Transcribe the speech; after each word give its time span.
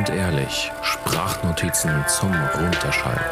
Grundehrlich. 0.00 0.72
Sprachnotizen 0.80 2.06
zum 2.08 2.32
Runterschalten. 2.32 3.22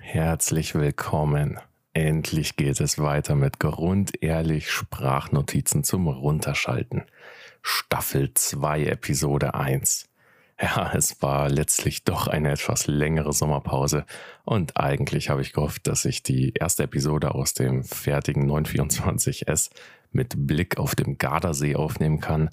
Herzlich 0.00 0.74
willkommen. 0.74 1.60
Endlich 1.92 2.56
geht 2.56 2.80
es 2.80 2.98
weiter 2.98 3.36
mit 3.36 3.60
Grundehrlich 3.60 4.72
Sprachnotizen 4.72 5.84
zum 5.84 6.08
Runterschalten. 6.08 7.04
Staffel 7.62 8.34
2, 8.34 8.86
Episode 8.86 9.54
1. 9.54 10.09
Ja, 10.62 10.92
es 10.94 11.22
war 11.22 11.48
letztlich 11.48 12.04
doch 12.04 12.26
eine 12.26 12.50
etwas 12.50 12.86
längere 12.86 13.32
Sommerpause 13.32 14.04
und 14.44 14.76
eigentlich 14.76 15.30
habe 15.30 15.40
ich 15.40 15.54
gehofft, 15.54 15.86
dass 15.86 16.04
ich 16.04 16.22
die 16.22 16.52
erste 16.52 16.82
Episode 16.82 17.34
aus 17.34 17.54
dem 17.54 17.82
fertigen 17.82 18.50
924S 18.50 19.70
mit 20.12 20.34
Blick 20.46 20.76
auf 20.76 20.94
dem 20.94 21.16
Gardasee 21.16 21.76
aufnehmen 21.76 22.20
kann. 22.20 22.50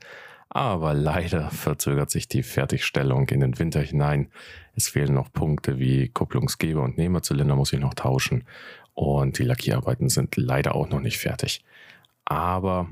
Aber 0.48 0.94
leider 0.94 1.52
verzögert 1.52 2.10
sich 2.10 2.30
die 2.30 2.44
Fertigstellung 2.44 3.28
in 3.28 3.42
den 3.42 3.60
Winter 3.60 3.82
hinein. 3.82 4.32
Es 4.74 4.88
fehlen 4.88 5.14
noch 5.14 5.34
Punkte 5.34 5.78
wie 5.78 6.08
Kupplungsgeber 6.08 6.82
und 6.82 6.98
Nehmerzylinder 6.98 7.58
muss 7.58 7.74
ich 7.74 7.80
noch 7.80 7.94
tauschen 7.94 8.46
und 8.94 9.38
die 9.38 9.44
Lackierarbeiten 9.44 10.08
sind 10.08 10.38
leider 10.38 10.76
auch 10.76 10.88
noch 10.88 11.02
nicht 11.02 11.18
fertig. 11.18 11.62
Aber 12.24 12.88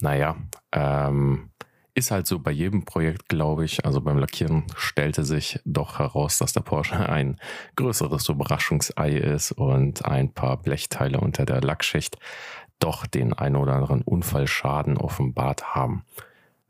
naja, 0.00 0.36
ähm, 0.72 1.50
ist 1.98 2.10
halt 2.12 2.26
so 2.26 2.38
bei 2.38 2.52
jedem 2.52 2.84
Projekt, 2.84 3.28
glaube 3.28 3.64
ich. 3.64 3.84
Also 3.84 4.00
beim 4.00 4.18
Lackieren 4.18 4.64
stellte 4.76 5.24
sich 5.24 5.58
doch 5.64 5.98
heraus, 5.98 6.38
dass 6.38 6.52
der 6.52 6.60
Porsche 6.60 7.08
ein 7.08 7.38
größeres 7.76 8.28
Überraschungsei 8.28 9.10
ist 9.10 9.52
und 9.52 10.04
ein 10.04 10.32
paar 10.32 10.56
Blechteile 10.62 11.20
unter 11.20 11.44
der 11.44 11.60
Lackschicht 11.60 12.16
doch 12.78 13.06
den 13.06 13.32
ein 13.32 13.56
oder 13.56 13.74
anderen 13.74 14.02
Unfallschaden 14.02 14.96
offenbart 14.96 15.74
haben. 15.74 16.04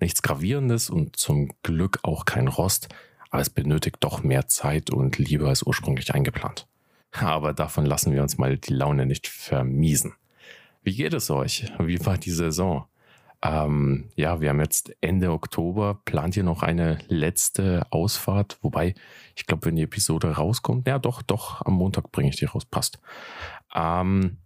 Nichts 0.01 0.23
Gravierendes 0.23 0.89
und 0.89 1.17
zum 1.17 1.51
Glück 1.63 1.99
auch 2.03 2.25
kein 2.25 2.49
Rost, 2.49 2.89
aber 3.31 3.43
es 3.43 3.51
benötigt 3.51 3.99
doch 4.01 4.23
mehr 4.23 4.49
Zeit 4.49 4.91
und 4.91 5.19
Liebe 5.19 5.47
als 5.47 5.63
ursprünglich 5.63 6.15
eingeplant. 6.15 6.67
Aber 7.13 7.53
davon 7.53 7.85
lassen 7.85 8.13
wir 8.13 8.23
uns 8.23 8.39
mal 8.39 8.57
die 8.57 8.73
Laune 8.73 9.05
nicht 9.05 9.27
vermiesen. 9.27 10.15
Wie 10.83 10.95
geht 10.95 11.13
es 11.13 11.31
euch? 11.31 11.71
Wie 11.79 12.05
war 12.07 12.17
die 12.17 12.31
Saison? 12.31 12.87
Ähm, 13.43 14.11
ja, 14.17 14.41
wir 14.41 14.51
haben 14.51 14.61
jetzt 14.61 14.93
Ende 15.01 15.31
Oktober. 15.31 16.01
Plant 16.05 16.37
ihr 16.37 16.43
noch 16.43 16.63
eine 16.63 16.99
letzte 17.09 17.87
Ausfahrt? 17.91 18.59
Wobei, 18.63 18.95
ich 19.37 19.47
glaube, 19.47 19.67
wenn 19.67 19.77
die 19.77 19.83
Episode 19.83 20.33
rauskommt, 20.33 20.89
ja 20.89 20.99
doch, 20.99 21.23
doch, 21.23 21.65
am 21.65 21.75
Montag 21.75 22.11
bringe 22.11 22.31
ich 22.31 22.37
die 22.37 22.47
raus, 22.47 22.65
passt. 22.65 22.99
Ähm, 23.75 24.39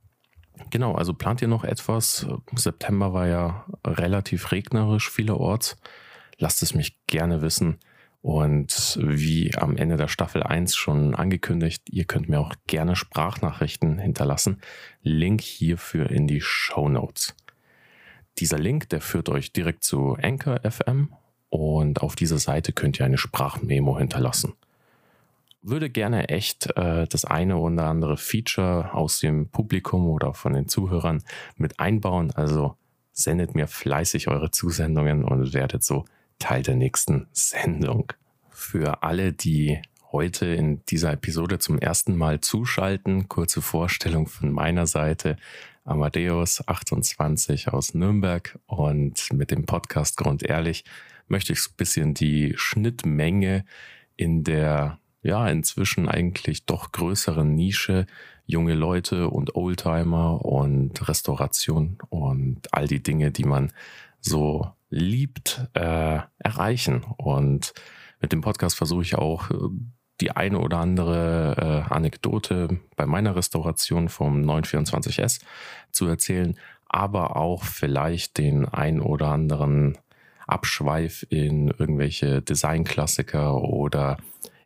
genau, 0.70 0.94
also 0.94 1.14
plant 1.14 1.40
ihr 1.40 1.48
noch 1.48 1.64
etwas? 1.64 2.26
September 2.54 3.14
war 3.14 3.26
ja 3.26 3.64
relativ 3.86 4.52
regnerisch 4.52 5.10
vielerorts. 5.10 5.78
Lasst 6.38 6.62
es 6.62 6.74
mich 6.74 6.98
gerne 7.06 7.40
wissen. 7.40 7.78
Und 8.20 8.98
wie 9.02 9.52
am 9.56 9.76
Ende 9.76 9.96
der 9.96 10.06
Staffel 10.06 10.44
1 10.44 10.76
schon 10.76 11.16
angekündigt, 11.16 11.82
ihr 11.90 12.04
könnt 12.04 12.28
mir 12.28 12.38
auch 12.38 12.54
gerne 12.68 12.94
Sprachnachrichten 12.94 13.98
hinterlassen. 13.98 14.60
Link 15.02 15.40
hierfür 15.40 16.08
in 16.08 16.28
die 16.28 16.40
Show 16.40 16.88
Notes. 16.88 17.34
Dieser 18.38 18.58
Link, 18.58 18.88
der 18.88 19.00
führt 19.00 19.28
euch 19.28 19.52
direkt 19.52 19.84
zu 19.84 20.16
Anchor 20.20 20.60
FM 20.68 21.12
und 21.48 22.00
auf 22.00 22.16
dieser 22.16 22.38
Seite 22.38 22.72
könnt 22.72 22.98
ihr 22.98 23.04
eine 23.04 23.18
Sprachmemo 23.18 23.98
hinterlassen. 23.98 24.54
Würde 25.60 25.90
gerne 25.90 26.28
echt 26.28 26.76
äh, 26.76 27.06
das 27.06 27.24
eine 27.24 27.56
oder 27.56 27.84
andere 27.84 28.16
Feature 28.16 28.94
aus 28.94 29.20
dem 29.20 29.48
Publikum 29.48 30.08
oder 30.08 30.34
von 30.34 30.54
den 30.54 30.66
Zuhörern 30.66 31.22
mit 31.56 31.78
einbauen. 31.78 32.32
Also 32.32 32.76
sendet 33.12 33.54
mir 33.54 33.68
fleißig 33.68 34.28
eure 34.28 34.50
Zusendungen 34.50 35.24
und 35.24 35.52
werdet 35.52 35.84
so 35.84 36.04
Teil 36.38 36.62
der 36.62 36.74
nächsten 36.74 37.28
Sendung. 37.32 38.12
Für 38.50 39.02
alle, 39.02 39.32
die 39.32 39.80
heute 40.10 40.46
in 40.46 40.84
dieser 40.86 41.12
Episode 41.12 41.58
zum 41.58 41.78
ersten 41.78 42.16
Mal 42.16 42.40
zuschalten, 42.40 43.28
kurze 43.28 43.62
Vorstellung 43.62 44.26
von 44.26 44.50
meiner 44.50 44.86
Seite. 44.86 45.36
Amadeus 45.84 46.66
28 46.66 47.68
aus 47.68 47.94
Nürnberg 47.94 48.58
und 48.66 49.32
mit 49.32 49.50
dem 49.50 49.66
Podcast 49.66 50.16
Grundehrlich 50.16 50.84
möchte 51.28 51.52
ich 51.52 51.60
so 51.60 51.70
ein 51.70 51.76
bisschen 51.76 52.14
die 52.14 52.54
Schnittmenge 52.56 53.64
in 54.16 54.44
der 54.44 54.98
ja 55.22 55.48
inzwischen 55.48 56.08
eigentlich 56.08 56.66
doch 56.66 56.92
größeren 56.92 57.54
Nische 57.54 58.06
junge 58.46 58.74
Leute 58.74 59.28
und 59.28 59.54
Oldtimer 59.54 60.44
und 60.44 61.08
Restauration 61.08 61.98
und 62.08 62.72
all 62.72 62.86
die 62.86 63.02
Dinge, 63.02 63.30
die 63.30 63.44
man 63.44 63.72
so 64.20 64.70
liebt, 64.90 65.68
äh, 65.74 66.20
erreichen. 66.38 67.04
Und 67.16 67.72
mit 68.20 68.32
dem 68.32 68.40
Podcast 68.40 68.76
versuche 68.76 69.02
ich 69.02 69.14
auch 69.16 69.50
die 70.22 70.30
eine 70.30 70.60
oder 70.60 70.78
andere 70.78 71.84
äh, 71.90 71.92
Anekdote 71.92 72.80
bei 72.94 73.06
meiner 73.06 73.34
Restauration 73.34 74.08
vom 74.08 74.42
924S 74.42 75.40
zu 75.90 76.06
erzählen, 76.06 76.56
aber 76.86 77.36
auch 77.36 77.64
vielleicht 77.64 78.38
den 78.38 78.64
ein 78.64 79.00
oder 79.00 79.28
anderen 79.28 79.98
Abschweif 80.46 81.26
in 81.28 81.68
irgendwelche 81.68 82.40
Designklassiker 82.40 83.62
oder 83.62 84.16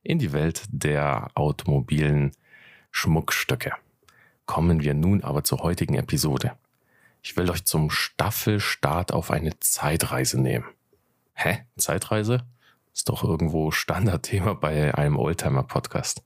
in 0.03 0.19
die 0.19 0.35
Welt 0.35 0.65
der 0.69 1.29
automobilen 1.35 2.33
Schmuckstücke. 2.91 3.73
Kommen 4.45 4.83
wir 4.83 4.93
nun 4.93 5.25
aber 5.25 5.43
zur 5.43 5.63
heutigen 5.63 5.95
Episode. 5.95 6.53
Ich 7.23 7.37
will 7.37 7.51
euch 7.51 7.65
zum 7.65 7.91
Staffelstart 7.91 9.11
auf 9.11 9.31
eine 9.31 9.59
Zeitreise 9.61 10.39
nehmen. 10.39 10.67
Hä? 11.33 11.65
Zeitreise? 11.79 12.45
Ist 12.97 13.11
doch 13.11 13.23
irgendwo 13.23 13.73
Standardthema 13.73 14.55
bei 14.55 14.95
einem 14.95 15.19
Oldtimer-Podcast. 15.19 16.25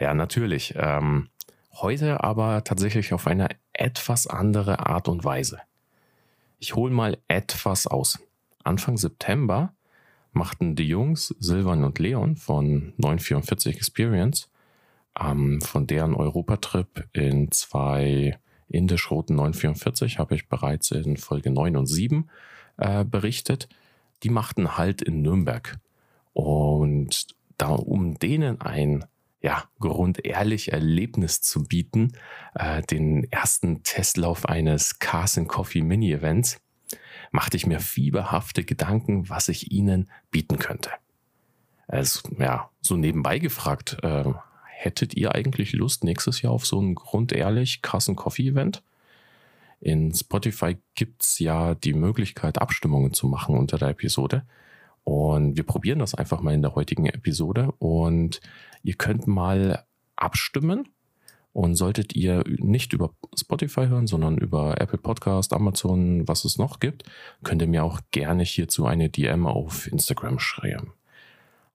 Ja, 0.00 0.14
natürlich. 0.14 0.72
Ähm, 0.74 1.28
heute 1.74 2.24
aber 2.24 2.64
tatsächlich 2.64 3.12
auf 3.12 3.26
eine 3.26 3.48
etwas 3.74 4.26
andere 4.26 4.86
Art 4.86 5.06
und 5.06 5.22
Weise. 5.22 5.60
Ich 6.58 6.74
hole 6.74 6.94
mal 6.94 7.18
etwas 7.28 7.86
aus. 7.86 8.18
Anfang 8.64 8.96
September 8.96 9.74
machten 10.32 10.76
die 10.76 10.88
Jungs 10.88 11.34
Silvan 11.40 11.84
und 11.84 11.98
Leon 11.98 12.36
von 12.36 12.94
944 12.96 13.76
Experience 13.76 14.50
ähm, 15.20 15.60
von 15.60 15.86
deren 15.86 16.14
Europatrip 16.14 17.06
in 17.12 17.50
zwei 17.50 18.38
indisch-roten 18.70 19.34
944 19.36 20.18
habe 20.18 20.36
ich 20.36 20.48
bereits 20.48 20.90
in 20.90 21.18
Folge 21.18 21.50
9 21.50 21.76
und 21.76 21.86
7 21.86 22.30
äh, 22.78 23.04
berichtet 23.04 23.68
die 24.22 24.30
machten 24.30 24.76
halt 24.76 25.02
in 25.02 25.22
Nürnberg. 25.22 25.76
Und 26.32 27.28
da, 27.58 27.68
um 27.68 28.18
denen 28.18 28.60
ein 28.60 29.04
ja, 29.40 29.64
grundehrlich 29.78 30.72
Erlebnis 30.72 31.40
zu 31.40 31.64
bieten, 31.64 32.12
äh, 32.54 32.82
den 32.82 33.30
ersten 33.30 33.82
Testlauf 33.82 34.46
eines 34.46 34.98
Cars 34.98 35.38
and 35.38 35.48
Coffee 35.48 35.82
Mini-Events, 35.82 36.60
machte 37.30 37.56
ich 37.56 37.66
mir 37.66 37.80
fieberhafte 37.80 38.64
Gedanken, 38.64 39.28
was 39.28 39.48
ich 39.48 39.70
ihnen 39.70 40.10
bieten 40.30 40.58
könnte. 40.58 40.90
Also, 41.86 42.28
ja, 42.38 42.70
so 42.80 42.96
nebenbei 42.96 43.38
gefragt, 43.38 43.98
äh, 44.02 44.24
hättet 44.64 45.14
ihr 45.14 45.34
eigentlich 45.34 45.72
Lust 45.72 46.04
nächstes 46.04 46.42
Jahr 46.42 46.52
auf 46.52 46.66
so 46.66 46.80
ein 46.80 46.94
grundehrlich 46.94 47.82
Cars 47.82 48.08
and 48.08 48.18
Coffee 48.18 48.48
Event? 48.48 48.82
In 49.86 50.12
Spotify 50.12 50.76
gibt 50.96 51.22
es 51.22 51.38
ja 51.38 51.76
die 51.76 51.92
Möglichkeit, 51.92 52.60
Abstimmungen 52.60 53.12
zu 53.12 53.28
machen 53.28 53.56
unter 53.56 53.78
der 53.78 53.90
Episode. 53.90 54.42
Und 55.04 55.56
wir 55.56 55.62
probieren 55.62 56.00
das 56.00 56.12
einfach 56.12 56.40
mal 56.40 56.54
in 56.54 56.62
der 56.62 56.74
heutigen 56.74 57.06
Episode. 57.06 57.70
Und 57.78 58.40
ihr 58.82 58.94
könnt 58.94 59.28
mal 59.28 59.84
abstimmen. 60.16 60.88
Und 61.52 61.76
solltet 61.76 62.16
ihr 62.16 62.42
nicht 62.48 62.94
über 62.94 63.14
Spotify 63.38 63.86
hören, 63.86 64.08
sondern 64.08 64.38
über 64.38 64.80
Apple 64.80 64.98
Podcast, 64.98 65.52
Amazon, 65.52 66.26
was 66.26 66.44
es 66.44 66.58
noch 66.58 66.80
gibt, 66.80 67.04
könnt 67.44 67.62
ihr 67.62 67.68
mir 67.68 67.84
auch 67.84 68.00
gerne 68.10 68.42
hierzu 68.42 68.86
eine 68.86 69.08
DM 69.08 69.46
auf 69.46 69.86
Instagram 69.86 70.40
schreiben. 70.40 70.94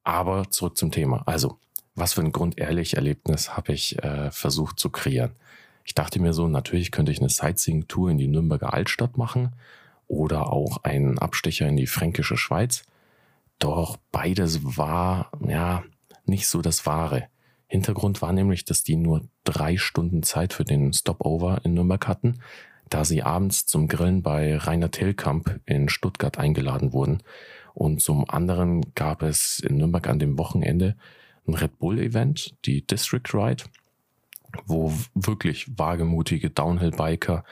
Aber 0.04 0.50
zurück 0.50 0.78
zum 0.78 0.92
Thema. 0.92 1.24
Also, 1.28 1.60
was 1.96 2.12
für 2.12 2.22
ein 2.22 2.34
grundehrlich 2.34 2.98
Erlebnis 2.98 3.56
habe 3.56 3.72
ich 3.72 4.04
äh, 4.04 4.32
versucht 4.32 4.80
zu 4.80 4.90
kreieren? 4.90 5.32
Ich 5.84 5.94
dachte 5.94 6.20
mir 6.20 6.34
so, 6.34 6.48
natürlich 6.48 6.92
könnte 6.92 7.12
ich 7.12 7.20
eine 7.20 7.30
Sightseeing-Tour 7.30 8.12
in 8.12 8.18
die 8.18 8.28
Nürnberger 8.28 8.74
Altstadt 8.74 9.18
machen 9.18 9.54
oder 10.08 10.52
auch 10.52 10.84
einen 10.84 11.20
Abstecher 11.20 11.68
in 11.68 11.78
die 11.78 11.88
fränkische 11.88 12.38
Schweiz. 12.38 12.84
Doch 13.60 13.98
beides 14.12 14.78
war, 14.78 15.32
ja, 15.48 15.84
nicht 16.26 16.48
so 16.48 16.62
das 16.62 16.86
Wahre. 16.86 17.28
Hintergrund 17.68 18.22
war 18.22 18.34
nämlich, 18.34 18.66
dass 18.66 18.84
die 18.84 18.96
nur 18.96 19.22
drei 19.44 19.78
Stunden 19.78 20.24
Zeit 20.24 20.54
für 20.54 20.66
den 20.66 20.94
Stopover 20.94 21.62
in 21.64 21.74
Nürnberg 21.74 22.08
hatten, 22.08 22.40
da 22.90 23.06
sie 23.06 23.24
abends 23.24 23.66
zum 23.66 23.88
Grillen 23.88 24.22
bei 24.22 24.58
Rainer 24.58 24.92
Tillkamp 24.92 25.62
in 25.66 25.88
Stuttgart 25.88 26.38
eingeladen 26.38 26.92
wurden. 26.92 27.24
Und 27.74 28.02
zum 28.02 28.30
anderen 28.30 28.94
gab 28.96 29.22
es 29.24 29.60
in 29.60 29.78
Nürnberg 29.78 30.08
an 30.08 30.20
dem 30.20 30.38
Wochenende 30.38 30.98
ein 31.48 31.54
Red 31.54 31.80
Bull 31.80 32.00
Event, 32.00 32.56
die 32.66 32.86
District 32.86 33.34
Ride 33.34 33.64
wo 34.66 34.94
wirklich 35.14 35.78
wagemutige 35.78 36.50
Downhill-Biker 36.50 37.44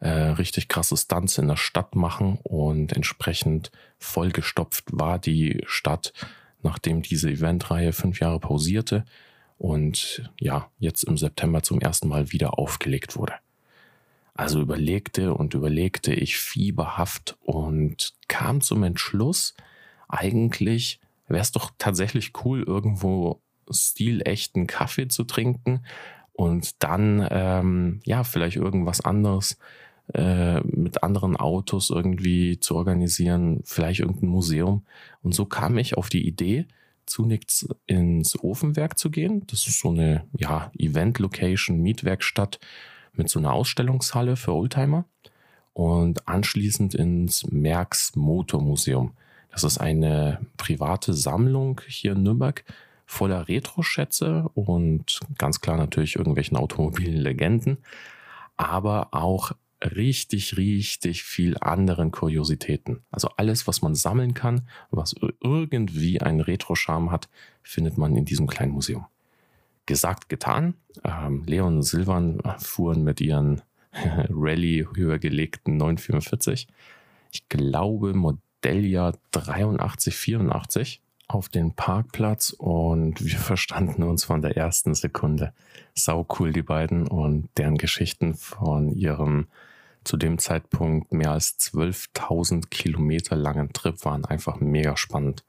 äh, 0.00 0.08
richtig 0.08 0.68
krasse 0.68 0.96
Stunts 0.96 1.38
in 1.38 1.48
der 1.48 1.56
Stadt 1.56 1.94
machen 1.94 2.38
und 2.42 2.92
entsprechend 2.92 3.70
vollgestopft 3.98 4.84
war 4.92 5.18
die 5.18 5.62
Stadt, 5.66 6.12
nachdem 6.62 7.02
diese 7.02 7.30
Eventreihe 7.30 7.92
fünf 7.92 8.20
Jahre 8.20 8.40
pausierte 8.40 9.04
und 9.58 10.30
ja, 10.38 10.70
jetzt 10.78 11.04
im 11.04 11.16
September 11.16 11.62
zum 11.62 11.80
ersten 11.80 12.08
Mal 12.08 12.32
wieder 12.32 12.58
aufgelegt 12.58 13.16
wurde. 13.16 13.34
Also 14.34 14.60
überlegte 14.60 15.32
und 15.32 15.54
überlegte 15.54 16.12
ich 16.12 16.36
fieberhaft 16.36 17.38
und 17.40 18.12
kam 18.28 18.60
zum 18.60 18.82
Entschluss, 18.82 19.54
eigentlich 20.08 21.00
wäre 21.26 21.40
es 21.40 21.52
doch 21.52 21.72
tatsächlich 21.78 22.32
cool, 22.44 22.62
irgendwo 22.62 23.40
stilechten 23.70 24.66
Kaffee 24.66 25.08
zu 25.08 25.24
trinken 25.24 25.84
und 26.36 26.82
dann 26.82 27.26
ähm, 27.30 28.00
ja 28.04 28.22
vielleicht 28.22 28.56
irgendwas 28.56 29.00
anderes 29.00 29.58
äh, 30.12 30.60
mit 30.60 31.02
anderen 31.02 31.36
Autos 31.36 31.90
irgendwie 31.90 32.60
zu 32.60 32.76
organisieren, 32.76 33.62
vielleicht 33.64 34.00
irgendein 34.00 34.28
Museum. 34.28 34.84
Und 35.22 35.34
so 35.34 35.46
kam 35.46 35.78
ich 35.78 35.96
auf 35.96 36.08
die 36.08 36.26
Idee, 36.26 36.66
zunächst 37.06 37.68
ins 37.86 38.38
Ofenwerk 38.42 38.98
zu 38.98 39.10
gehen. 39.10 39.46
Das 39.46 39.66
ist 39.66 39.80
so 39.80 39.90
eine 39.90 40.24
ja, 40.36 40.70
Event-Location, 40.78 41.80
Mietwerkstatt 41.80 42.60
mit 43.14 43.30
so 43.30 43.38
einer 43.38 43.52
Ausstellungshalle 43.52 44.36
für 44.36 44.52
Oldtimer. 44.52 45.06
Und 45.72 46.26
anschließend 46.26 46.94
ins 46.94 47.46
Merks 47.50 48.16
Motormuseum. 48.16 49.12
Das 49.50 49.64
ist 49.64 49.78
eine 49.78 50.40
private 50.56 51.12
Sammlung 51.12 51.80
hier 51.86 52.12
in 52.12 52.22
Nürnberg 52.22 52.64
voller 53.06 53.48
Retro-Schätze 53.48 54.50
und 54.54 55.20
ganz 55.38 55.60
klar 55.60 55.76
natürlich 55.76 56.16
irgendwelchen 56.16 56.56
automobilen 56.56 57.16
Legenden, 57.16 57.78
aber 58.56 59.08
auch 59.12 59.52
richtig, 59.82 60.56
richtig 60.56 61.22
viel 61.22 61.56
anderen 61.60 62.10
Kuriositäten. 62.10 63.02
Also 63.10 63.28
alles, 63.36 63.66
was 63.66 63.82
man 63.82 63.94
sammeln 63.94 64.34
kann, 64.34 64.62
was 64.90 65.14
irgendwie 65.40 66.20
einen 66.20 66.40
Retro-Charme 66.40 67.10
hat, 67.10 67.28
findet 67.62 67.96
man 67.96 68.16
in 68.16 68.24
diesem 68.24 68.46
kleinen 68.46 68.72
Museum. 68.72 69.06
Gesagt, 69.86 70.28
getan. 70.28 70.74
Ähm, 71.04 71.44
Leon 71.46 71.76
und 71.76 71.82
Silvan 71.82 72.40
fuhren 72.58 73.04
mit 73.04 73.20
ihren 73.20 73.62
Rallye 74.30 74.86
höher 74.94 75.18
gelegten 75.18 75.76
944. 75.76 76.66
Ich 77.30 77.48
glaube 77.48 78.14
Modelljahr 78.14 79.16
83, 79.30 80.16
84 80.16 81.02
auf 81.28 81.48
den 81.48 81.74
Parkplatz 81.74 82.50
und 82.50 83.24
wir 83.24 83.38
verstanden 83.38 84.02
uns 84.02 84.24
von 84.24 84.42
der 84.42 84.56
ersten 84.56 84.94
Sekunde. 84.94 85.52
Sau 85.94 86.26
cool, 86.38 86.52
die 86.52 86.62
beiden 86.62 87.08
und 87.08 87.48
deren 87.56 87.76
Geschichten 87.76 88.34
von 88.34 88.90
ihrem 88.90 89.48
zu 90.04 90.16
dem 90.16 90.38
Zeitpunkt 90.38 91.12
mehr 91.12 91.32
als 91.32 91.58
12.000 91.58 92.68
Kilometer 92.70 93.34
langen 93.34 93.72
Trip 93.72 94.04
waren 94.04 94.24
einfach 94.24 94.60
mega 94.60 94.96
spannend. 94.96 95.44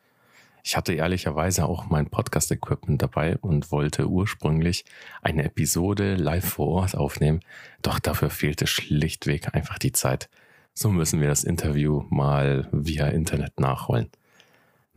Ich 0.64 0.76
hatte 0.76 0.94
ehrlicherweise 0.94 1.66
auch 1.66 1.86
mein 1.86 2.10
Podcast-Equipment 2.10 3.02
dabei 3.02 3.38
und 3.38 3.72
wollte 3.72 4.10
ursprünglich 4.10 4.84
eine 5.22 5.46
Episode 5.46 6.16
live 6.16 6.44
vor 6.44 6.68
Ort 6.68 6.98
aufnehmen, 6.98 7.40
doch 7.84 8.00
dafür 8.00 8.30
fehlte 8.30 8.68
schlichtweg 8.68 9.54
einfach 9.54 9.78
die 9.78 9.94
Zeit. 9.94 10.28
So 10.74 10.90
müssen 10.90 11.22
wir 11.22 11.30
das 11.30 11.44
Interview 11.44 12.04
mal 12.10 12.68
via 12.72 13.08
Internet 13.08 13.60
nachholen. 13.60 14.10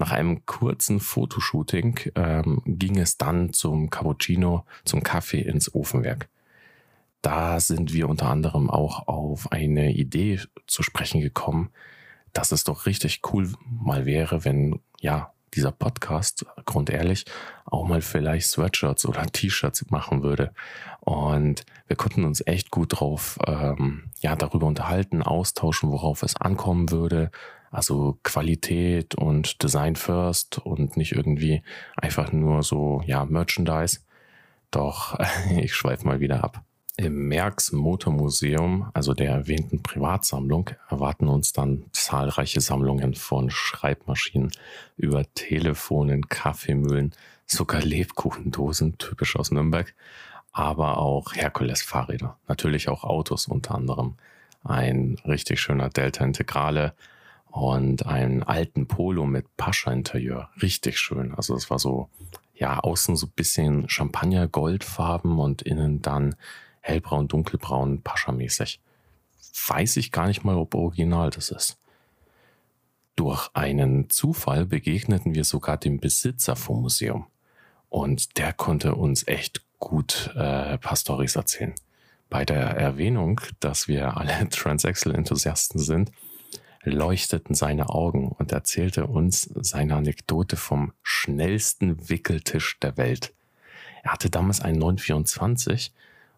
Nach 0.01 0.13
einem 0.13 0.47
kurzen 0.47 0.99
Fotoshooting 0.99 2.01
ähm, 2.15 2.63
ging 2.65 2.99
es 2.99 3.19
dann 3.19 3.53
zum 3.53 3.91
Cappuccino, 3.91 4.65
zum 4.87 5.03
Kaffee 5.03 5.43
ins 5.43 5.75
Ofenwerk. 5.75 6.31
Da 7.21 7.61
sind 7.61 7.93
wir 7.93 8.09
unter 8.09 8.31
anderem 8.31 8.71
auch 8.71 9.09
auf 9.09 9.53
eine 9.53 9.93
Idee 9.93 10.41
zu 10.67 10.83
sprechen 10.83 11.21
gekommen, 11.21 11.69
dass 12.33 12.51
es 12.51 12.65
doch 12.65 12.87
richtig 12.87 13.21
cool 13.35 13.53
mal 13.69 14.07
wäre, 14.07 14.43
wenn 14.47 14.81
ja 15.01 15.35
dieser 15.53 15.71
Podcast, 15.71 16.47
grundehrlich, 16.65 17.27
auch 17.67 17.87
mal 17.87 18.01
vielleicht 18.01 18.49
Sweatshirts 18.49 19.05
oder 19.05 19.27
T-Shirts 19.27 19.91
machen 19.91 20.23
würde. 20.23 20.55
Und 21.01 21.67
wir 21.89 21.97
konnten 21.97 22.25
uns 22.25 22.47
echt 22.47 22.71
gut 22.71 23.01
drauf, 23.01 23.39
ähm, 23.47 24.05
ja, 24.21 24.35
darüber 24.35 24.67
unterhalten, 24.67 25.23
austauschen, 25.23 25.91
worauf 25.91 26.23
es 26.23 26.37
ankommen 26.37 26.91
würde, 26.91 27.31
also 27.71 28.19
Qualität 28.23 29.15
und 29.15 29.63
Design 29.63 29.97
first 29.97 30.59
und 30.59 30.97
nicht 30.97 31.13
irgendwie 31.13 31.63
einfach 31.97 32.33
nur 32.33 32.63
so, 32.63 33.03
ja, 33.07 33.25
Merchandise. 33.25 34.01
Doch 34.71 35.19
ich 35.57 35.75
schweife 35.75 36.07
mal 36.07 36.21
wieder 36.21 36.43
ab. 36.43 36.65
Im 36.97 37.29
Merks 37.29 37.73
Motormuseum, 37.73 38.91
also 38.93 39.15
der 39.15 39.31
erwähnten 39.31 39.83
Privatsammlung, 39.83 40.71
erwarten 40.91 41.29
uns 41.29 41.53
dann 41.53 41.85
zahlreiche 41.93 42.61
Sammlungen 42.61 43.15
von 43.15 43.49
Schreibmaschinen 43.49 44.51
über 44.99 45.25
Telefonen, 45.35 46.29
Kaffeemühlen, 46.29 47.15
sogar 47.47 47.81
Lebkuchendosen, 47.81 48.99
typisch 48.99 49.37
aus 49.37 49.51
Nürnberg, 49.51 49.95
aber 50.53 50.99
auch 50.99 51.33
Herkules-Fahrräder, 51.35 52.37
natürlich 52.49 52.89
auch 52.89 53.05
Autos 53.05 53.47
unter 53.47 53.77
anderem. 53.77 54.17
Ein 54.63 55.17
richtig 55.25 55.61
schöner 55.61 55.89
Delta 55.89 56.23
Integrale, 56.23 56.93
und 57.51 58.07
einen 58.07 58.43
alten 58.43 58.87
Polo 58.87 59.27
mit 59.27 59.57
Pascha-Interieur. 59.57 60.51
Richtig 60.63 60.99
schön. 60.99 61.35
Also 61.35 61.55
es 61.55 61.71
war 61.71 61.79
so, 61.79 62.09
ja, 62.55 62.79
außen 62.79 63.17
so 63.17 63.27
bisschen 63.27 63.89
Champagner-Goldfarben 63.89 65.39
und 65.39 65.63
innen 65.63 66.01
dann 66.01 66.37
hellbraun, 66.81 67.29
dunkelbraun, 67.29 68.03
Pascha-mäßig. 68.03 68.81
Weiß 69.67 69.97
ich 69.97 70.13
gar 70.13 70.29
nicht 70.29 70.45
mal, 70.45 70.57
ob 70.57 70.75
original 70.75 71.31
das 71.31 71.51
ist. 71.51 71.79
Durch 73.17 73.51
einen 73.55 74.09
Zufall 74.09 74.65
begegneten 74.65 75.35
wir 75.35 75.45
sogar 75.45 75.77
dem 75.77 75.99
Besitzer 75.99 76.57
vom 76.57 76.83
Museum. 76.83 77.27
Und 77.89 78.39
der 78.39 78.53
konnte 78.53 78.95
uns 78.95 79.27
echt 79.27 79.63
gut 79.81 80.31
äh, 80.37 80.79
paar 80.79 80.97
Storys 80.97 81.35
erzählen. 81.35 81.75
Bei 82.29 82.45
der 82.45 82.61
Erwähnung, 82.61 83.41
dass 83.59 83.89
wir 83.89 84.17
alle 84.17 84.49
Transaxle-Enthusiasten 84.51 85.81
sind, 85.81 86.13
leuchteten 86.83 87.55
seine 87.55 87.91
Augen 87.91 88.29
und 88.29 88.53
erzählte 88.53 89.07
uns 89.07 89.51
seine 89.61 89.97
Anekdote 89.97 90.57
vom 90.57 90.93
schnellsten 91.03 92.09
Wickeltisch 92.09 92.79
der 92.81 92.97
Welt. 92.97 93.35
Er 94.03 94.13
hatte 94.13 94.31
damals 94.31 94.61
einen 94.61 94.79
924 94.79 95.93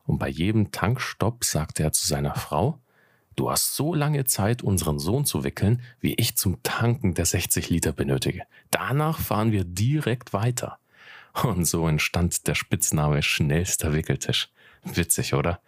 und 0.05 0.19
bei 0.19 0.29
jedem 0.29 0.73
Tankstopp 0.73 1.45
sagte 1.45 1.83
er 1.83 1.93
zu 1.93 2.07
seiner 2.07 2.35
Frau, 2.35 2.79
Du 3.35 3.51
hast 3.51 3.75
so 3.75 3.95
lange 3.95 4.25
Zeit, 4.25 4.63
unseren 4.63 4.99
Sohn 4.99 5.25
zu 5.25 5.43
wickeln, 5.43 5.81
wie 6.01 6.15
ich 6.15 6.37
zum 6.37 6.63
Tanken 6.63 7.15
der 7.15 7.25
60 7.25 7.71
Liter 7.71 7.93
benötige. 7.93 8.43
Danach 8.71 9.19
fahren 9.21 9.53
wir 9.53 9.65
direkt 9.65 10.35
weiter. 10.35 10.79
Und 11.43 11.65
so 11.65 11.89
entstand 11.89 12.47
der 12.47 12.55
Spitzname 12.55 13.23
schnellster 13.23 13.95
Wickeltisch. 13.95 14.51
Witzig, 14.85 15.33
oder? 15.33 15.61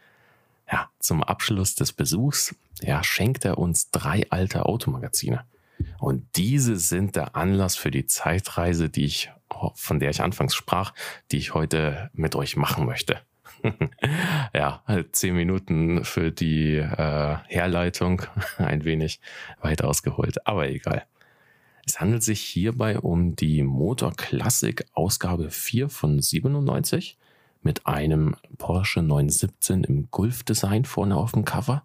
Ja, 0.71 0.91
zum 0.99 1.23
Abschluss 1.23 1.75
des 1.75 1.93
Besuchs 1.93 2.55
ja, 2.81 3.03
schenkt 3.03 3.45
er 3.45 3.59
uns 3.59 3.91
drei 3.91 4.27
alte 4.31 4.67
Automagazine. 4.67 5.45
Und 5.99 6.27
diese 6.37 6.77
sind 6.77 7.17
der 7.17 7.37
Anlass 7.37 7.77
für 7.77 7.91
die 7.91 8.07
Zeitreise, 8.07 8.89
die 8.89 9.05
ich, 9.05 9.31
von 9.75 9.99
der 9.99 10.11
ich 10.11 10.23
anfangs 10.23 10.55
sprach, 10.55 10.95
die 11.31 11.39
ich 11.39 11.55
heute 11.55 12.11
mit 12.13 12.35
euch 12.35 12.57
machen 12.57 12.87
möchte. 12.87 13.21
ja, 14.55 14.83
zehn 15.13 15.35
Minuten 15.35 16.05
für 16.05 16.31
die 16.31 16.77
äh, 16.77 17.37
Herleitung, 17.47 18.23
ein 18.59 18.85
wenig 18.85 19.21
weit 19.61 19.83
ausgeholt, 19.83 20.47
aber 20.47 20.69
egal. 20.69 21.05
Es 21.87 22.01
handelt 22.01 22.23
sich 22.23 22.41
hierbei 22.41 22.99
um 22.99 23.37
die 23.37 23.63
Motor 23.63 24.13
Classic 24.15 24.85
Ausgabe 24.95 25.51
4 25.51 25.91
von 25.91 26.21
97 26.21 27.19
mit 27.65 27.87
einem 27.87 28.37
Porsche 28.59 29.03
917 29.03 29.85
im 29.85 30.11
Gulf-Design 30.11 30.85
vorne 30.85 31.17
auf 31.17 31.33
dem 31.33 31.45
Cover, 31.45 31.83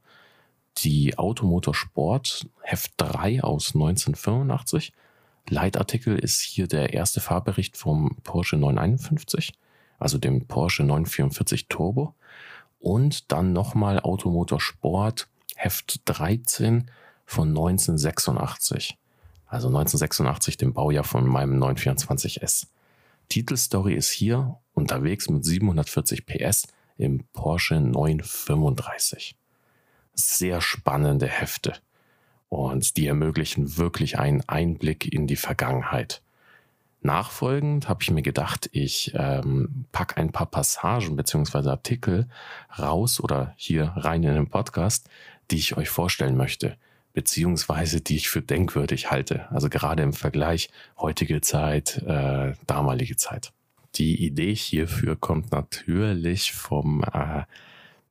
die 0.78 1.18
Automotor 1.18 1.74
Sport 1.74 2.48
Heft 2.62 2.94
3 2.98 3.44
aus 3.44 3.74
1985. 3.74 4.94
Leitartikel 5.50 6.18
ist 6.18 6.42
hier 6.42 6.68
der 6.68 6.94
erste 6.94 7.22
Fahrbericht 7.22 7.76
vom 7.76 8.18
Porsche 8.24 8.58
951, 8.58 9.54
also 9.98 10.18
dem 10.18 10.46
Porsche 10.46 10.84
944 10.84 11.68
Turbo. 11.68 12.14
Und 12.80 13.32
dann 13.32 13.52
nochmal 13.52 14.00
Automotor 14.00 14.62
Sport 14.62 15.28
Heft 15.56 16.02
13 16.06 16.90
von 17.26 17.50
1986. 17.50 18.98
Also 19.48 19.68
1986, 19.68 20.58
dem 20.58 20.74
Baujahr 20.74 21.04
von 21.04 21.26
meinem 21.28 21.62
924S. 21.62 22.68
Titelstory 23.28 23.94
ist 23.96 24.12
hier 24.12 24.58
unterwegs 24.80 25.30
mit 25.30 25.46
740 25.46 26.26
PS 26.26 26.68
im 26.98 27.24
Porsche 27.34 27.80
935. 27.80 29.36
Sehr 30.14 30.62
spannende 30.62 31.28
Hefte 31.28 31.74
und 32.50 32.98
die 32.98 33.08
ermöglichen 33.08 33.78
wirklich 33.78 34.20
einen 34.20 34.44
Einblick 34.48 35.12
in 35.12 35.28
die 35.28 35.36
Vergangenheit. 35.36 36.22
Nachfolgend 37.02 37.88
habe 37.88 38.04
ich 38.04 38.12
mir 38.12 38.22
gedacht, 38.22 38.70
ich 38.74 39.14
ähm, 39.16 39.86
packe 39.94 40.18
ein 40.18 40.34
paar 40.34 40.48
Passagen 40.48 41.16
beziehungsweise 41.16 41.72
Artikel 41.72 42.28
raus 42.78 43.22
oder 43.22 43.54
hier 43.56 43.94
rein 43.96 44.24
in 44.24 44.34
den 44.34 44.50
Podcast, 44.50 45.10
die 45.50 45.58
ich 45.58 45.78
euch 45.78 45.88
vorstellen 45.88 46.36
möchte, 46.36 46.76
beziehungsweise 47.14 48.02
die 48.02 48.18
ich 48.18 48.30
für 48.30 48.42
denkwürdig 48.42 49.12
halte. 49.12 49.50
Also 49.50 49.70
gerade 49.70 50.04
im 50.04 50.12
Vergleich 50.12 50.70
heutige 50.98 51.40
Zeit, 51.40 52.04
äh, 52.06 52.54
damalige 52.68 53.16
Zeit. 53.16 53.54
Die 53.96 54.24
Idee 54.24 54.54
hierfür 54.54 55.16
kommt 55.16 55.52
natürlich 55.52 56.54
vom 56.54 57.04
äh, 57.04 57.44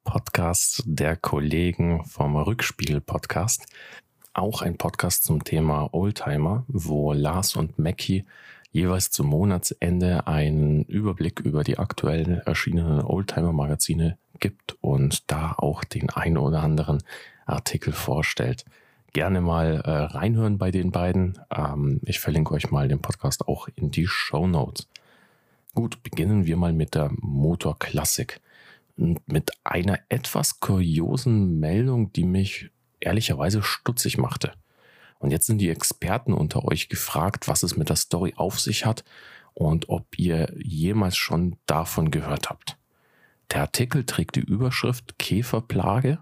Podcast 0.04 0.82
der 0.86 1.16
Kollegen 1.16 2.04
vom 2.04 2.36
Rückspiegel-Podcast. 2.36 3.66
Auch 4.34 4.62
ein 4.62 4.76
Podcast 4.76 5.24
zum 5.24 5.44
Thema 5.44 5.88
Oldtimer, 5.92 6.64
wo 6.66 7.12
Lars 7.12 7.56
und 7.56 7.78
Mackie 7.78 8.24
jeweils 8.72 9.10
zum 9.10 9.28
Monatsende 9.28 10.26
einen 10.26 10.84
Überblick 10.84 11.40
über 11.40 11.62
die 11.64 11.78
aktuell 11.78 12.42
erschienenen 12.44 13.00
Oldtimer-Magazine 13.02 14.18
gibt 14.40 14.76
und 14.80 15.30
da 15.30 15.54
auch 15.56 15.84
den 15.84 16.10
ein 16.10 16.36
oder 16.36 16.62
anderen 16.62 17.02
Artikel 17.46 17.92
vorstellt. 17.92 18.64
Gerne 19.12 19.40
mal 19.40 19.80
äh, 19.84 19.90
reinhören 19.90 20.58
bei 20.58 20.70
den 20.70 20.90
beiden. 20.90 21.38
Ähm, 21.54 22.00
ich 22.04 22.20
verlinke 22.20 22.52
euch 22.52 22.70
mal 22.70 22.88
den 22.88 23.00
Podcast 23.00 23.48
auch 23.48 23.68
in 23.74 23.90
die 23.90 24.06
Show 24.06 24.46
Notes. 24.46 24.86
Gut, 25.74 26.02
beginnen 26.02 26.46
wir 26.46 26.56
mal 26.56 26.72
mit 26.72 26.94
der 26.94 27.10
Motorklassik 27.20 28.40
mit 28.98 29.52
einer 29.64 30.00
etwas 30.08 30.60
kuriosen 30.60 31.60
Meldung, 31.60 32.12
die 32.12 32.24
mich 32.24 32.70
ehrlicherweise 33.00 33.62
stutzig 33.62 34.18
machte. 34.18 34.52
Und 35.20 35.30
jetzt 35.30 35.46
sind 35.46 35.58
die 35.58 35.70
Experten 35.70 36.32
unter 36.32 36.64
euch 36.64 36.88
gefragt, 36.88 37.48
was 37.48 37.62
es 37.62 37.76
mit 37.76 37.88
der 37.88 37.96
Story 37.96 38.34
auf 38.36 38.60
sich 38.60 38.84
hat 38.84 39.04
und 39.54 39.88
ob 39.88 40.18
ihr 40.18 40.52
jemals 40.56 41.16
schon 41.16 41.56
davon 41.66 42.10
gehört 42.10 42.50
habt. 42.50 42.76
Der 43.50 43.62
Artikel 43.62 44.04
trägt 44.04 44.36
die 44.36 44.40
Überschrift 44.40 45.18
Käferplage 45.18 46.18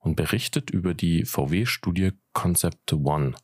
und 0.00 0.16
berichtet 0.16 0.70
über 0.70 0.94
die 0.94 1.24
VW-Studie 1.24 2.12
Concept 2.32 2.92
One, 2.92 3.34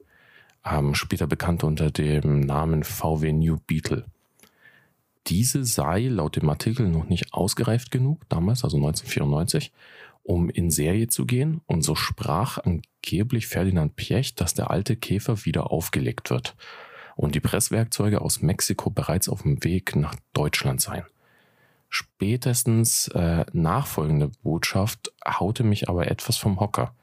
ähm, 0.64 0.94
später 0.94 1.26
bekannt 1.26 1.64
unter 1.64 1.90
dem 1.90 2.40
Namen 2.40 2.84
VW 2.84 3.32
New 3.32 3.58
Beetle. 3.66 4.04
Diese 5.26 5.64
sei 5.64 6.08
laut 6.08 6.36
dem 6.36 6.48
Artikel 6.50 6.88
noch 6.88 7.08
nicht 7.08 7.32
ausgereift 7.32 7.90
genug, 7.90 8.28
damals, 8.28 8.64
also 8.64 8.76
1994, 8.76 9.72
um 10.22 10.50
in 10.50 10.70
Serie 10.70 11.08
zu 11.08 11.24
gehen. 11.24 11.60
Und 11.66 11.82
so 11.82 11.94
sprach 11.94 12.58
angeblich 12.58 13.46
Ferdinand 13.46 13.96
Piech, 13.96 14.34
dass 14.34 14.54
der 14.54 14.70
alte 14.70 14.96
Käfer 14.96 15.44
wieder 15.44 15.70
aufgelegt 15.70 16.30
wird 16.30 16.56
und 17.16 17.34
die 17.34 17.40
Presswerkzeuge 17.40 18.20
aus 18.20 18.42
Mexiko 18.42 18.90
bereits 18.90 19.28
auf 19.28 19.42
dem 19.42 19.62
Weg 19.64 19.96
nach 19.96 20.16
Deutschland 20.32 20.80
seien. 20.80 21.04
Spätestens 21.88 23.08
äh, 23.08 23.44
nachfolgende 23.52 24.30
Botschaft 24.42 25.12
haute 25.26 25.62
mich 25.62 25.88
aber 25.88 26.10
etwas 26.10 26.36
vom 26.36 26.58
Hocker. 26.58 26.94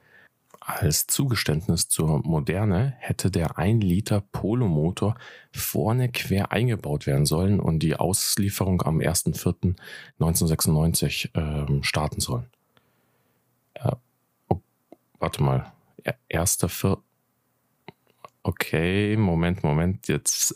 Als 0.64 1.08
Zugeständnis 1.08 1.88
zur 1.88 2.24
Moderne 2.24 2.94
hätte 3.00 3.32
der 3.32 3.58
1 3.58 3.82
Liter 3.82 4.20
Polomotor 4.20 5.16
vorne 5.50 6.08
quer 6.08 6.52
eingebaut 6.52 7.06
werden 7.06 7.26
sollen 7.26 7.58
und 7.58 7.80
die 7.80 7.96
Auslieferung 7.96 8.80
am 8.82 9.00
1.4.1996 9.00 11.36
äh, 11.36 11.82
starten 11.82 12.20
sollen. 12.20 12.46
Äh, 13.74 13.90
oh, 14.48 14.60
warte 15.18 15.42
mal. 15.42 15.72
Erster 16.28 16.68
Vier. 16.68 16.98
Okay, 18.44 19.16
Moment, 19.16 19.64
Moment, 19.64 20.06
jetzt. 20.06 20.54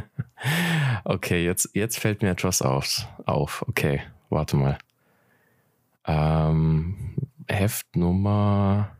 okay, 1.04 1.44
jetzt, 1.44 1.68
jetzt 1.74 1.98
fällt 1.98 2.22
mir 2.22 2.30
etwas 2.30 2.62
auf. 2.62 3.06
auf. 3.26 3.66
Okay, 3.68 4.00
warte 4.30 4.56
mal. 4.56 4.78
Ähm, 6.06 7.14
Heftnummer 7.48 8.93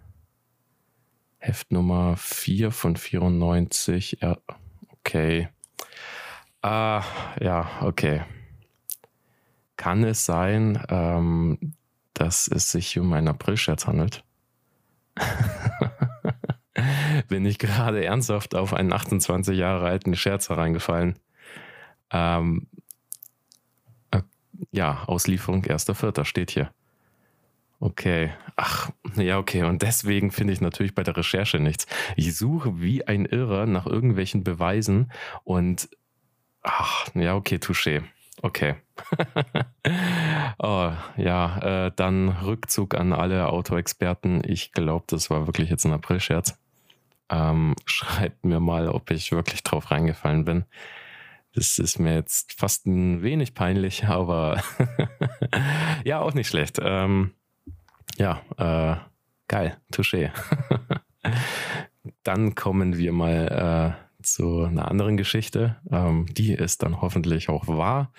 Heftnummer 1.45 2.17
4 2.17 2.71
von 2.71 2.97
94. 2.97 4.19
Ja, 4.23 4.39
okay. 4.89 5.51
Ah, 6.63 7.03
ja, 7.39 7.69
okay. 7.83 8.23
Kann 9.77 10.05
es 10.05 10.25
sein, 10.25 10.83
ähm, 10.89 11.75
dass 12.15 12.49
es 12.49 12.71
sich 12.71 12.99
um 12.99 13.13
einen 13.13 13.29
Aprilscherz 13.29 13.87
handelt? 13.87 14.25
Bin 17.29 17.45
ich 17.45 17.59
gerade 17.59 18.03
ernsthaft 18.03 18.55
auf 18.55 18.73
einen 18.73 18.95
28 18.95 19.55
Jahre 19.59 19.85
alten 19.85 20.17
Scherz 20.17 20.49
hereingefallen? 20.49 21.19
Ähm, 22.11 22.69
äh, 24.13 24.23
ja, 24.73 25.05
Auslieferung 25.05 25.63
1.4. 25.63 26.25
steht 26.25 26.51
hier. 26.51 26.73
Okay. 27.85 28.33
Ach, 28.57 28.91
ja, 29.17 29.37
okay. 29.37 29.65
Und 29.65 29.83
deswegen 29.83 30.31
finde 30.31 30.55
ich 30.55 30.63
natürlich 30.63 30.95
bei 30.95 31.03
der 31.03 31.19
Recherche 31.19 31.61
nichts. 31.61 31.87
Ich 32.17 32.35
suche 32.35 32.81
wie 32.81 33.07
ein 33.07 33.27
Irrer 33.27 33.67
nach 33.67 33.85
irgendwelchen 33.85 34.43
Beweisen 34.43 35.13
und 35.45 35.91
ach, 36.63 37.09
ja, 37.15 37.37
okay, 37.37 37.57
touché. 37.57 38.03
Okay. 38.41 38.77
oh, 40.59 40.93
ja, 41.19 41.59
äh, 41.87 41.93
dann 41.95 42.31
Rückzug 42.31 42.95
an 42.95 43.13
alle 43.13 43.49
Autoexperten. 43.51 44.41
Ich 44.47 44.73
glaube, 44.73 45.05
das 45.09 45.29
war 45.29 45.47
wirklich 45.47 45.69
jetzt 45.69 45.85
ein 45.85 45.93
Aprilscherz. 45.93 46.59
Ähm, 47.29 47.75
schreibt 47.85 48.47
mir 48.47 48.61
mal, 48.61 48.89
ob 48.89 49.11
ich 49.11 49.31
wirklich 49.31 49.63
drauf 49.63 49.91
reingefallen 49.91 50.47
bin. 50.47 50.65
Das 51.55 51.79
ist 51.79 51.99
mir 51.99 52.15
jetzt 52.15 52.55
fast 52.55 52.87
ein 52.87 53.23
wenig 53.23 53.53
peinlich, 53.53 54.07
aber 54.07 54.63
ja, 56.05 56.21
auch 56.21 56.33
nicht 56.33 56.49
schlecht. 56.49 56.79
Ähm, 56.83 57.35
ja, 58.17 58.41
äh, 58.57 58.97
geil, 59.49 59.77
touché. 59.93 60.31
dann 62.23 62.55
kommen 62.55 62.99
wir 62.99 63.13
mal 63.13 63.97
äh, 63.99 64.23
zu 64.25 64.65
einer 64.65 64.91
anderen 64.91 65.17
Geschichte. 65.17 65.77
Ähm, 65.91 66.27
die 66.33 66.53
ist 66.53 66.83
dann 66.83 67.01
hoffentlich 67.01 67.49
auch 67.49 67.67
wahr 67.67 68.13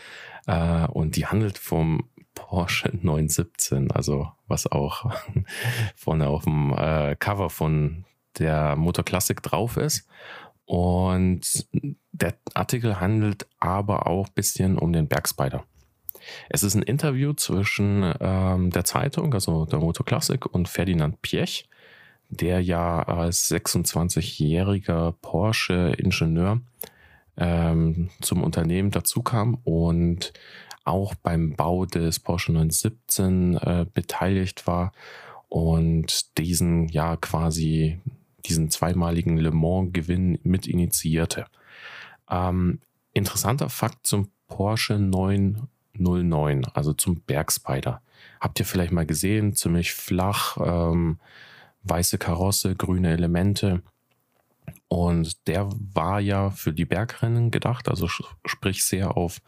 äh, 0.47 0.85
und 0.87 1.15
die 1.15 1.25
handelt 1.25 1.57
vom 1.57 2.09
Porsche 2.33 2.89
917, 3.01 3.91
also 3.91 4.29
was 4.47 4.71
auch 4.71 5.11
vorne 5.95 6.27
auf 6.27 6.43
dem 6.43 6.73
äh, 6.73 7.15
Cover 7.15 7.49
von 7.49 8.05
der 8.37 8.75
Motor 8.75 9.05
Classic 9.05 9.41
drauf 9.41 9.77
ist. 9.77 10.07
Und 10.65 11.67
der 12.11 12.35
Artikel 12.55 12.99
handelt 12.99 13.47
aber 13.59 14.07
auch 14.07 14.27
ein 14.27 14.33
bisschen 14.33 14.77
um 14.77 14.93
den 14.93 15.07
Bergspider. 15.07 15.63
Es 16.49 16.63
ist 16.63 16.75
ein 16.75 16.81
Interview 16.81 17.33
zwischen 17.33 18.13
ähm, 18.19 18.69
der 18.71 18.83
Zeitung, 18.83 19.33
also 19.33 19.65
der 19.65 19.79
Motor 19.79 20.05
Classic, 20.05 20.45
und 20.45 20.67
Ferdinand 20.69 21.21
Piech, 21.21 21.67
der 22.29 22.61
ja 22.61 23.03
als 23.03 23.51
26-jähriger 23.51 25.13
Porsche-Ingenieur 25.21 26.61
ähm, 27.37 28.09
zum 28.21 28.43
Unternehmen 28.43 28.91
dazu 28.91 29.21
kam 29.21 29.55
und 29.63 30.33
auch 30.83 31.15
beim 31.15 31.55
Bau 31.55 31.85
des 31.85 32.19
Porsche 32.19 32.51
917 32.51 33.57
äh, 33.57 33.85
beteiligt 33.93 34.67
war 34.67 34.91
und 35.49 36.37
diesen 36.37 36.87
ja 36.89 37.17
quasi 37.17 37.99
diesen 38.45 38.69
zweimaligen 38.69 39.37
Le 39.37 39.51
Mans-Gewinn 39.51 40.39
mit 40.43 40.67
initiierte. 40.67 41.45
Ähm, 42.29 42.79
interessanter 43.13 43.69
Fakt 43.69 44.05
zum 44.05 44.29
Porsche 44.47 44.99
9 44.99 45.67
09, 45.97 46.65
also 46.73 46.93
zum 46.93 47.21
Bergspider. 47.21 48.01
Habt 48.39 48.59
ihr 48.59 48.65
vielleicht 48.65 48.91
mal 48.91 49.05
gesehen, 49.05 49.55
ziemlich 49.55 49.93
flach, 49.93 50.57
ähm, 50.63 51.19
weiße 51.83 52.17
Karosse, 52.17 52.75
grüne 52.75 53.11
Elemente. 53.11 53.81
Und 54.87 55.47
der 55.47 55.69
war 55.93 56.19
ja 56.19 56.49
für 56.49 56.73
die 56.73 56.85
Bergrennen 56.85 57.51
gedacht, 57.51 57.89
also 57.89 58.07
sprich 58.45 58.85
sehr 58.85 59.17
auf 59.17 59.41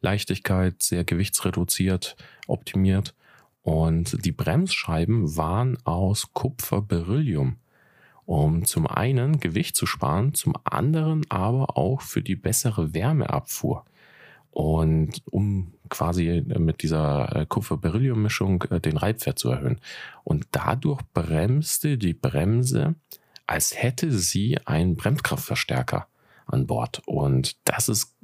Leichtigkeit, 0.00 0.82
sehr 0.82 1.04
gewichtsreduziert, 1.04 2.16
optimiert. 2.46 3.14
Und 3.62 4.24
die 4.24 4.32
Bremsscheiben 4.32 5.36
waren 5.36 5.76
aus 5.84 6.32
Kupferberyllium, 6.32 7.56
um 8.24 8.64
zum 8.64 8.86
einen 8.86 9.40
Gewicht 9.40 9.76
zu 9.76 9.86
sparen, 9.86 10.34
zum 10.34 10.54
anderen 10.64 11.30
aber 11.30 11.76
auch 11.76 12.00
für 12.00 12.22
die 12.22 12.36
bessere 12.36 12.94
Wärmeabfuhr. 12.94 13.84
Und 14.50 15.22
um 15.26 15.74
quasi 15.88 16.44
mit 16.46 16.82
dieser 16.82 17.34
äh, 17.34 17.46
Kupfer-Beryllium-Mischung 17.46 18.64
äh, 18.70 18.80
den 18.80 18.96
Reibwert 18.96 19.38
zu 19.38 19.50
erhöhen. 19.50 19.80
Und 20.24 20.46
dadurch 20.52 21.00
bremste 21.14 21.98
die 21.98 22.14
Bremse, 22.14 22.94
als 23.46 23.80
hätte 23.80 24.12
sie 24.12 24.58
einen 24.66 24.96
Bremskraftverstärker 24.96 26.08
an 26.46 26.66
Bord. 26.66 27.02
Und 27.06 27.56
das 27.64 27.88
ist 27.88 28.14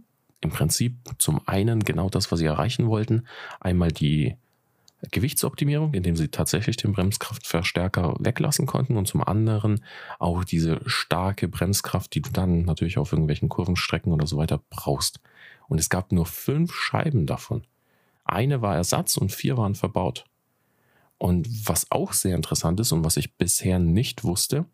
im 0.40 0.50
Prinzip 0.50 0.96
zum 1.18 1.40
einen 1.46 1.80
genau 1.80 2.10
das, 2.10 2.30
was 2.30 2.38
sie 2.38 2.46
erreichen 2.46 2.88
wollten. 2.88 3.26
Einmal 3.60 3.90
die 3.92 4.36
Gewichtsoptimierung, 5.10 5.94
indem 5.94 6.16
sie 6.16 6.28
tatsächlich 6.28 6.76
den 6.76 6.92
Bremskraftverstärker 6.92 8.16
weglassen 8.20 8.66
konnten 8.66 8.96
und 8.96 9.06
zum 9.06 9.22
anderen 9.22 9.84
auch 10.18 10.44
diese 10.44 10.80
starke 10.86 11.48
Bremskraft, 11.48 12.14
die 12.14 12.22
du 12.22 12.30
dann 12.30 12.62
natürlich 12.62 12.98
auf 12.98 13.12
irgendwelchen 13.12 13.48
Kurvenstrecken 13.48 14.12
oder 14.12 14.26
so 14.26 14.36
weiter 14.36 14.60
brauchst. 14.70 15.20
Und 15.68 15.78
es 15.78 15.88
gab 15.88 16.12
nur 16.12 16.26
fünf 16.26 16.74
Scheiben 16.74 17.26
davon. 17.26 17.66
Eine 18.24 18.62
war 18.62 18.76
Ersatz 18.76 19.16
und 19.16 19.32
vier 19.32 19.56
waren 19.56 19.74
verbaut. 19.74 20.24
Und 21.18 21.48
was 21.68 21.90
auch 21.90 22.12
sehr 22.12 22.34
interessant 22.34 22.80
ist 22.80 22.92
und 22.92 23.04
was 23.04 23.16
ich 23.16 23.36
bisher 23.36 23.78
nicht 23.78 24.24
wusste, 24.24 24.66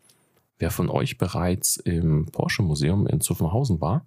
wer 0.57 0.71
von 0.71 0.89
euch 0.89 1.17
bereits 1.17 1.77
im 1.77 2.27
Porsche 2.27 2.63
Museum 2.63 3.07
in 3.07 3.21
Zuffenhausen 3.21 3.81
war, 3.81 4.05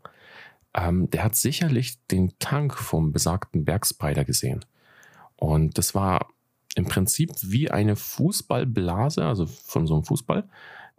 ähm, 0.74 1.10
der 1.10 1.24
hat 1.24 1.36
sicherlich 1.36 2.04
den 2.06 2.38
Tank 2.38 2.76
vom 2.76 3.12
besagten 3.12 3.64
Bergspider 3.64 4.24
gesehen. 4.24 4.64
Und 5.36 5.78
das 5.78 5.94
war 5.94 6.28
im 6.74 6.86
Prinzip 6.86 7.30
wie 7.42 7.70
eine 7.70 7.96
Fußballblase, 7.96 9.24
also 9.24 9.46
von 9.46 9.86
so 9.86 9.94
einem 9.94 10.04
Fußball, 10.04 10.48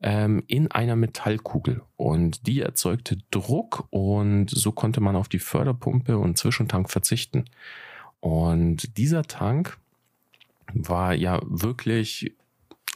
ähm, 0.02 0.44
in 0.48 0.72
einer 0.72 0.96
Metallkugel. 0.96 1.82
Und 1.96 2.48
die 2.48 2.62
erzeugte 2.62 3.18
Druck 3.32 3.88
und 3.90 4.50
so 4.50 4.72
konnte 4.72 5.02
man 5.02 5.16
auf 5.16 5.30
die 5.30 5.40
Förderpumpe 5.40 6.18
und 6.18 6.38
Zwischentank 6.38 6.90
verzichten. 6.90 7.46
Und 8.20 8.98
dieser 8.98 9.24
Tank 9.24 9.78
war 10.74 11.14
ja 11.14 11.42
wirklich 11.46 12.34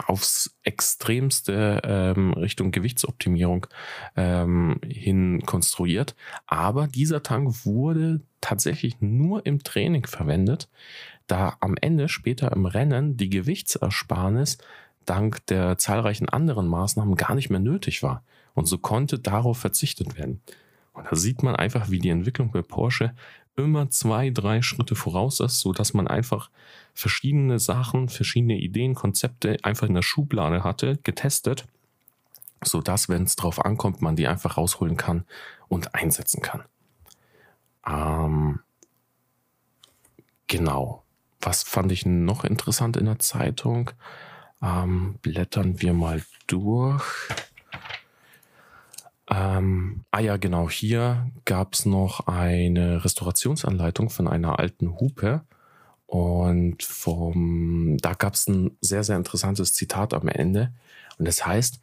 aufs 0.07 0.55
Extremste 0.63 1.81
ähm, 1.83 2.33
Richtung 2.33 2.71
Gewichtsoptimierung 2.71 3.67
ähm, 4.15 4.79
hin 4.85 5.41
konstruiert. 5.45 6.15
Aber 6.47 6.87
dieser 6.87 7.21
Tank 7.21 7.65
wurde 7.65 8.21
tatsächlich 8.41 9.01
nur 9.01 9.45
im 9.45 9.63
Training 9.63 10.05
verwendet, 10.05 10.69
da 11.27 11.57
am 11.59 11.75
Ende 11.79 12.09
später 12.09 12.51
im 12.51 12.65
Rennen 12.65 13.17
die 13.17 13.29
Gewichtsersparnis 13.29 14.57
dank 15.05 15.45
der 15.47 15.77
zahlreichen 15.77 16.29
anderen 16.29 16.67
Maßnahmen 16.67 17.15
gar 17.15 17.35
nicht 17.35 17.49
mehr 17.49 17.59
nötig 17.59 18.03
war. 18.03 18.23
Und 18.53 18.65
so 18.67 18.77
konnte 18.77 19.19
darauf 19.19 19.57
verzichtet 19.57 20.17
werden. 20.17 20.41
Und 20.93 21.05
da 21.09 21.15
sieht 21.15 21.43
man 21.43 21.55
einfach, 21.55 21.89
wie 21.89 21.99
die 21.99 22.09
Entwicklung 22.09 22.51
bei 22.51 22.61
Porsche 22.61 23.13
immer 23.55 23.89
zwei, 23.89 24.29
drei 24.29 24.61
Schritte 24.61 24.95
voraus 24.95 25.39
ist, 25.39 25.59
so 25.59 25.73
dass 25.73 25.93
man 25.93 26.07
einfach 26.07 26.49
verschiedene 26.93 27.59
Sachen, 27.59 28.09
verschiedene 28.09 28.57
Ideen, 28.57 28.95
Konzepte 28.95 29.57
einfach 29.63 29.87
in 29.87 29.95
der 29.95 30.01
Schublade 30.01 30.63
hatte, 30.63 30.97
getestet, 31.03 31.65
so 32.63 32.81
dass, 32.81 33.09
wenn 33.09 33.23
es 33.23 33.35
drauf 33.35 33.63
ankommt, 33.63 34.01
man 34.01 34.15
die 34.15 34.27
einfach 34.27 34.57
rausholen 34.57 34.97
kann 34.97 35.25
und 35.67 35.95
einsetzen 35.95 36.41
kann. 36.41 36.63
Ähm, 37.87 38.59
genau. 40.47 41.03
Was 41.41 41.63
fand 41.63 41.91
ich 41.91 42.05
noch 42.05 42.43
interessant 42.43 42.97
in 42.97 43.05
der 43.05 43.19
Zeitung? 43.19 43.91
Ähm, 44.61 45.17
blättern 45.21 45.81
wir 45.81 45.93
mal 45.93 46.21
durch. 46.47 47.03
Ähm, 49.29 50.05
ah 50.11 50.19
ja, 50.19 50.37
genau, 50.37 50.69
hier 50.69 51.29
gab 51.45 51.73
es 51.73 51.85
noch 51.85 52.27
eine 52.27 53.05
Restaurationsanleitung 53.05 54.09
von 54.09 54.27
einer 54.27 54.59
alten 54.59 54.99
Hupe. 54.99 55.43
Und 56.07 56.81
vom, 56.81 57.97
da 58.01 58.13
gab 58.13 58.33
es 58.33 58.47
ein 58.47 58.75
sehr, 58.81 59.03
sehr 59.03 59.15
interessantes 59.15 59.73
Zitat 59.73 60.15
am 60.15 60.27
Ende. 60.27 60.73
Und 61.19 61.27
das 61.27 61.45
heißt, 61.45 61.79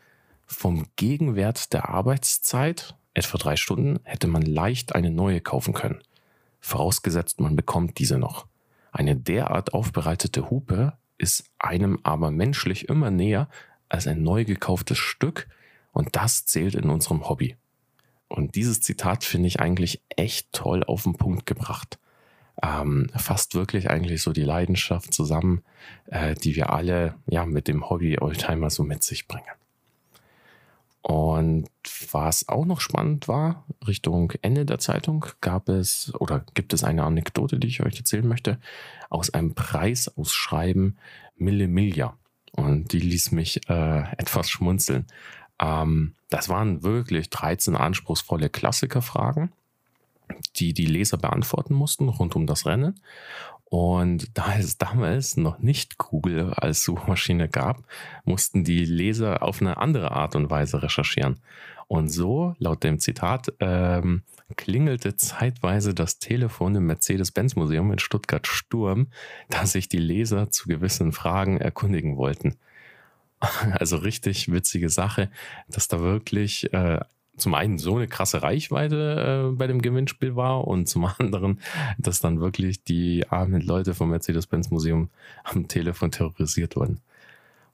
vom 0.47 0.87
Gegenwert 0.97 1.73
der 1.73 1.89
Arbeitszeit, 1.89 2.97
etwa 3.15 3.39
drei 3.39 3.57
Stunden, 3.57 4.01
hätte 4.03 4.27
man 4.27 4.43
leicht 4.43 4.95
eine 4.97 5.11
neue 5.11 5.41
kaufen 5.41 5.75
können. 5.75 6.01
Vorausgesetzt, 6.61 7.41
man 7.41 7.55
bekommt 7.55 7.99
diese 8.01 8.19
noch. 8.19 8.47
Eine 8.91 9.15
derart 9.15 9.73
aufbereitete 9.73 10.51
Hupe 10.51 10.95
ist 11.19 11.45
einem 11.59 11.99
aber 12.03 12.31
menschlich 12.31 12.89
immer 12.89 13.11
näher 13.11 13.49
als 13.89 14.07
ein 14.07 14.23
neu 14.23 14.45
gekauftes 14.45 14.99
Stück, 14.99 15.49
und 15.93 16.15
das 16.15 16.45
zählt 16.45 16.75
in 16.75 16.91
unserem 16.91 17.27
Hobby. 17.27 17.57
Und 18.29 18.55
dieses 18.55 18.83
Zitat 18.83 19.25
finde 19.25 19.49
ich 19.49 19.61
eigentlich 19.61 20.03
echt 20.11 20.53
toll 20.53 20.85
auf 20.85 21.05
den 21.05 21.15
Punkt 21.15 21.47
gebracht. 21.47 21.99
Ähm, 22.63 23.09
fasst 23.17 23.55
wirklich 23.55 23.89
eigentlich 23.89 24.21
so 24.21 24.33
die 24.33 24.43
Leidenschaft 24.43 25.15
zusammen, 25.15 25.63
äh, 26.07 26.35
die 26.35 26.55
wir 26.55 26.71
alle 26.71 27.15
ja 27.27 27.47
mit 27.47 27.67
dem 27.67 27.89
Hobby 27.89 28.19
Oldtimer 28.19 28.69
so 28.69 28.83
mit 28.83 29.05
sich 29.05 29.27
bringen. 29.27 29.47
Und 31.03 31.69
was 32.11 32.49
auch 32.49 32.65
noch 32.65 32.81
spannend 32.81 33.29
war, 33.29 33.65
Richtung 33.87 34.33
Ende 34.43 34.67
der 34.67 34.79
Zeitung 34.79 35.25
gab 35.41 35.69
es 35.69 36.13
oder 36.19 36.45
gibt 36.55 36.73
es 36.73 36.83
eine 36.83 37.05
Anekdote, 37.05 37.59
die 37.59 37.69
ich 37.69 37.83
euch 37.83 37.97
erzählen 37.97 38.27
möchte, 38.27 38.59
aus 39.11 39.31
einem 39.31 39.55
Preisausschreiben 39.55 40.99
Mille 41.37 41.69
Miglia. 41.69 42.17
Und 42.53 42.93
die 42.93 43.01
ließ 43.01 43.33
mich 43.33 43.69
äh, 43.69 44.03
etwas 44.17 44.49
schmunzeln. 44.49 45.07
Ähm, 45.61 46.15
das 46.31 46.49
waren 46.49 46.83
wirklich 46.83 47.31
13 47.31 47.77
anspruchsvolle 47.77 48.49
Klassikerfragen, 48.49 49.53
die 50.57 50.73
die 50.73 50.87
Leser 50.87 51.19
beantworten 51.19 51.75
mussten 51.75 52.09
rund 52.09 52.35
um 52.35 52.47
das 52.47 52.67
Rennen. 52.67 53.01
Und 53.69 54.31
da 54.35 54.57
es 54.57 54.79
damals 54.79 55.37
noch 55.37 55.59
nicht 55.59 55.99
Google 55.99 56.55
als 56.55 56.85
Suchmaschine 56.85 57.49
gab, 57.49 57.83
mussten 58.25 58.63
die 58.63 58.85
Leser 58.85 59.43
auf 59.43 59.61
eine 59.61 59.79
andere 59.79 60.13
Art 60.13 60.37
und 60.37 60.51
Weise 60.51 60.83
recherchieren. 60.83 61.41
Und 61.89 62.09
so, 62.09 62.55
laut 62.59 62.85
dem 62.85 63.01
Zitat, 63.01 63.53
ähm, 63.61 64.23
klingelte 64.55 65.17
zeitweise 65.17 65.95
das 65.95 66.19
Telefon 66.19 66.77
im 66.77 66.87
Mercedes-Benz-Museum 66.87 67.93
in 67.93 67.99
Stuttgart 67.99 68.47
Sturm, 68.47 69.09
da 69.49 69.67
sich 69.67 69.89
die 69.89 69.99
Leser 69.99 70.51
zu 70.51 70.69
gewissen 70.69 71.13
Fragen 71.13 71.59
erkundigen 71.59 72.17
wollten. 72.17 72.57
Also 73.73 73.99
richtig 73.99 74.51
witzige 74.51 74.89
Sache, 74.89 75.31
dass 75.69 75.89
da 75.89 76.01
wirklich 76.01 76.73
äh, 76.73 77.01
zum 77.37 77.55
einen 77.55 77.79
so 77.79 77.97
eine 77.97 78.09
krasse 78.09 78.43
Reichweite 78.43 79.51
äh, 79.53 79.57
bei 79.57 79.67
dem 79.67 79.83
Gewinnspiel 79.83 80.37
war 80.37 80.67
und 80.67 80.89
zum 80.89 81.05
anderen, 81.19 81.61
dass 81.99 82.21
dann 82.21 82.41
wirklich 82.41 82.83
die 82.85 83.27
armen 83.29 83.61
Leute 83.61 83.95
vom 83.95 84.11
Mercedes-Benz 84.11 84.71
Museum 84.71 85.11
am 85.45 85.69
Telefon 85.69 86.11
terrorisiert 86.11 86.77
wurden. 86.77 87.01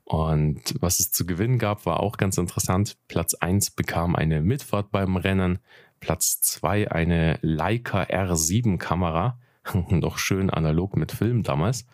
Und 0.05 0.75
was 0.81 0.99
es 0.99 1.13
zu 1.13 1.25
gewinnen 1.25 1.59
gab, 1.59 1.87
war 1.87 2.01
auch 2.01 2.17
ganz 2.17 2.37
interessant. 2.37 2.97
Platz 3.09 3.35
1 3.35 3.71
bekam 3.71 4.17
eine 4.17 4.41
Mitfahrt 4.41 4.91
beim 4.91 5.17
Rennen, 5.17 5.61
Platz 6.03 6.41
2 6.41 6.91
eine 6.91 7.39
Leica 7.43 8.03
R7 8.03 8.77
Kamera, 8.77 9.39
noch 9.89 10.19
schön 10.19 10.51
analog 10.51 10.97
mit 10.97 11.13
Film 11.13 11.45
damals. 11.45 11.87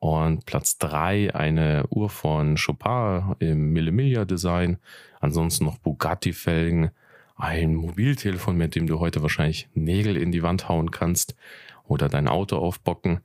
Und 0.00 0.44
Platz 0.44 0.76
3 0.78 1.34
eine 1.36 1.86
Uhr 1.88 2.10
von 2.10 2.56
Chopin 2.56 3.36
im 3.38 3.72
Millimiglia 3.72 4.24
Design. 4.24 4.78
Ansonsten 5.20 5.64
noch 5.66 5.78
Bugatti-Felgen. 5.78 6.90
Ein 7.36 7.76
Mobiltelefon, 7.76 8.56
mit 8.56 8.74
dem 8.74 8.88
du 8.88 8.98
heute 8.98 9.22
wahrscheinlich 9.22 9.68
Nägel 9.74 10.16
in 10.16 10.32
die 10.32 10.42
Wand 10.42 10.68
hauen 10.68 10.90
kannst 10.90 11.36
oder 11.84 12.08
dein 12.08 12.26
Auto 12.26 12.58
aufbocken. 12.58 13.20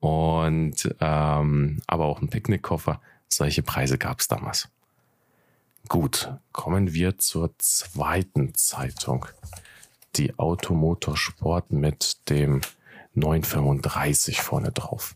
Und 0.00 0.94
ähm, 1.00 1.82
aber 1.86 2.06
auch 2.06 2.22
ein 2.22 2.28
Picknickkoffer. 2.28 3.02
Solche 3.28 3.62
Preise 3.62 3.98
gab 3.98 4.20
es 4.20 4.28
damals. 4.28 4.70
Gut, 5.88 6.32
kommen 6.52 6.94
wir 6.94 7.18
zur 7.18 7.50
zweiten 7.58 8.54
Zeitung. 8.54 9.26
Die 10.16 10.38
Automotorsport 10.38 11.72
mit 11.72 12.28
dem 12.30 12.60
935 13.14 14.40
vorne 14.40 14.72
drauf 14.72 15.14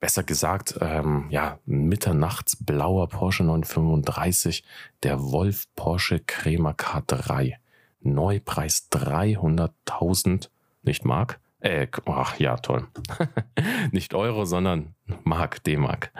besser 0.00 0.22
gesagt, 0.22 0.76
ähm, 0.80 1.26
ja, 1.30 1.58
mitternachtsblauer 1.66 3.08
Porsche 3.08 3.44
935, 3.44 4.64
der 5.02 5.20
Wolf 5.20 5.66
Porsche 5.76 6.18
Crema 6.20 6.70
K3. 6.70 7.54
Neupreis 8.00 8.88
300.000, 8.90 10.48
nicht 10.82 11.04
Mark? 11.04 11.38
Äh, 11.60 11.86
ach 12.06 12.38
ja, 12.38 12.56
toll. 12.56 12.88
nicht 13.92 14.14
Euro, 14.14 14.46
sondern 14.46 14.94
Mark, 15.22 15.62
D-Mark. 15.64 16.10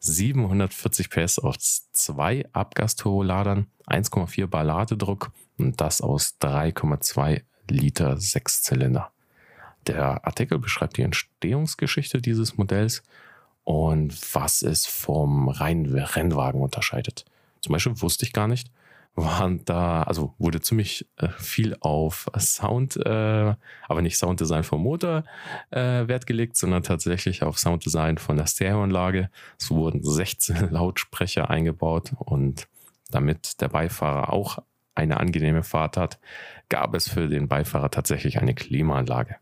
740 0.00 1.10
PS 1.10 1.38
auf 1.38 1.58
zwei 1.58 2.46
Abgasturbolader, 2.52 3.66
1,4 3.86 4.46
Bar 4.46 4.64
Ladedruck 4.64 5.32
und 5.58 5.80
das 5.80 6.00
aus 6.00 6.38
3,2 6.40 7.42
Liter 7.70 8.18
Sechszylinder. 8.18 9.10
Der 9.86 10.26
Artikel 10.26 10.58
beschreibt 10.58 10.96
die 10.96 11.02
Entstehungsgeschichte 11.02 12.20
dieses 12.20 12.56
Modells 12.58 13.02
und 13.64 14.16
was 14.34 14.62
es 14.62 14.86
vom 14.86 15.48
reinen 15.48 15.94
Rennwagen 15.94 16.60
unterscheidet. 16.60 17.24
Zum 17.60 17.72
Beispiel 17.72 18.00
wusste 18.00 18.24
ich 18.24 18.32
gar 18.32 18.48
nicht, 18.48 18.70
waren 19.14 19.64
da, 19.64 20.02
also 20.02 20.34
wurde 20.38 20.60
ziemlich 20.60 21.06
äh, 21.16 21.28
viel 21.38 21.76
auf 21.80 22.30
Sound, 22.38 22.96
äh, 22.96 23.54
aber 23.88 24.02
nicht 24.02 24.16
Sounddesign 24.16 24.62
vom 24.62 24.82
Motor 24.82 25.24
äh, 25.70 26.06
Wert 26.08 26.26
gelegt, 26.26 26.56
sondern 26.56 26.82
tatsächlich 26.82 27.42
auf 27.42 27.58
Sounddesign 27.58 28.18
von 28.18 28.36
der 28.36 28.46
Stereoanlage. 28.46 29.30
Es 29.58 29.70
wurden 29.70 30.02
16 30.02 30.68
Lautsprecher 30.70 31.50
eingebaut 31.50 32.12
und 32.18 32.68
damit 33.10 33.60
der 33.60 33.68
Beifahrer 33.68 34.32
auch 34.32 34.58
eine 34.98 35.18
angenehme 35.18 35.62
Fahrt 35.62 35.96
hat, 35.96 36.18
gab 36.68 36.94
es 36.94 37.08
für 37.08 37.28
den 37.28 37.48
Beifahrer 37.48 37.90
tatsächlich 37.90 38.38
eine 38.38 38.54
Klimaanlage. 38.54 39.36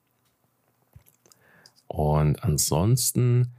Und 1.88 2.42
ansonsten 2.44 3.52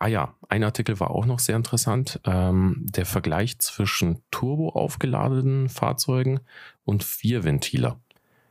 Ah 0.00 0.06
ja, 0.06 0.34
ein 0.48 0.62
Artikel 0.62 1.00
war 1.00 1.10
auch 1.10 1.26
noch 1.26 1.40
sehr 1.40 1.56
interessant. 1.56 2.20
Ähm, 2.24 2.86
der 2.88 3.04
Vergleich 3.04 3.58
zwischen 3.58 4.22
turbo 4.30 4.68
aufgeladenen 4.68 5.68
Fahrzeugen 5.68 6.38
und 6.84 7.02
Vierventiler. 7.02 7.98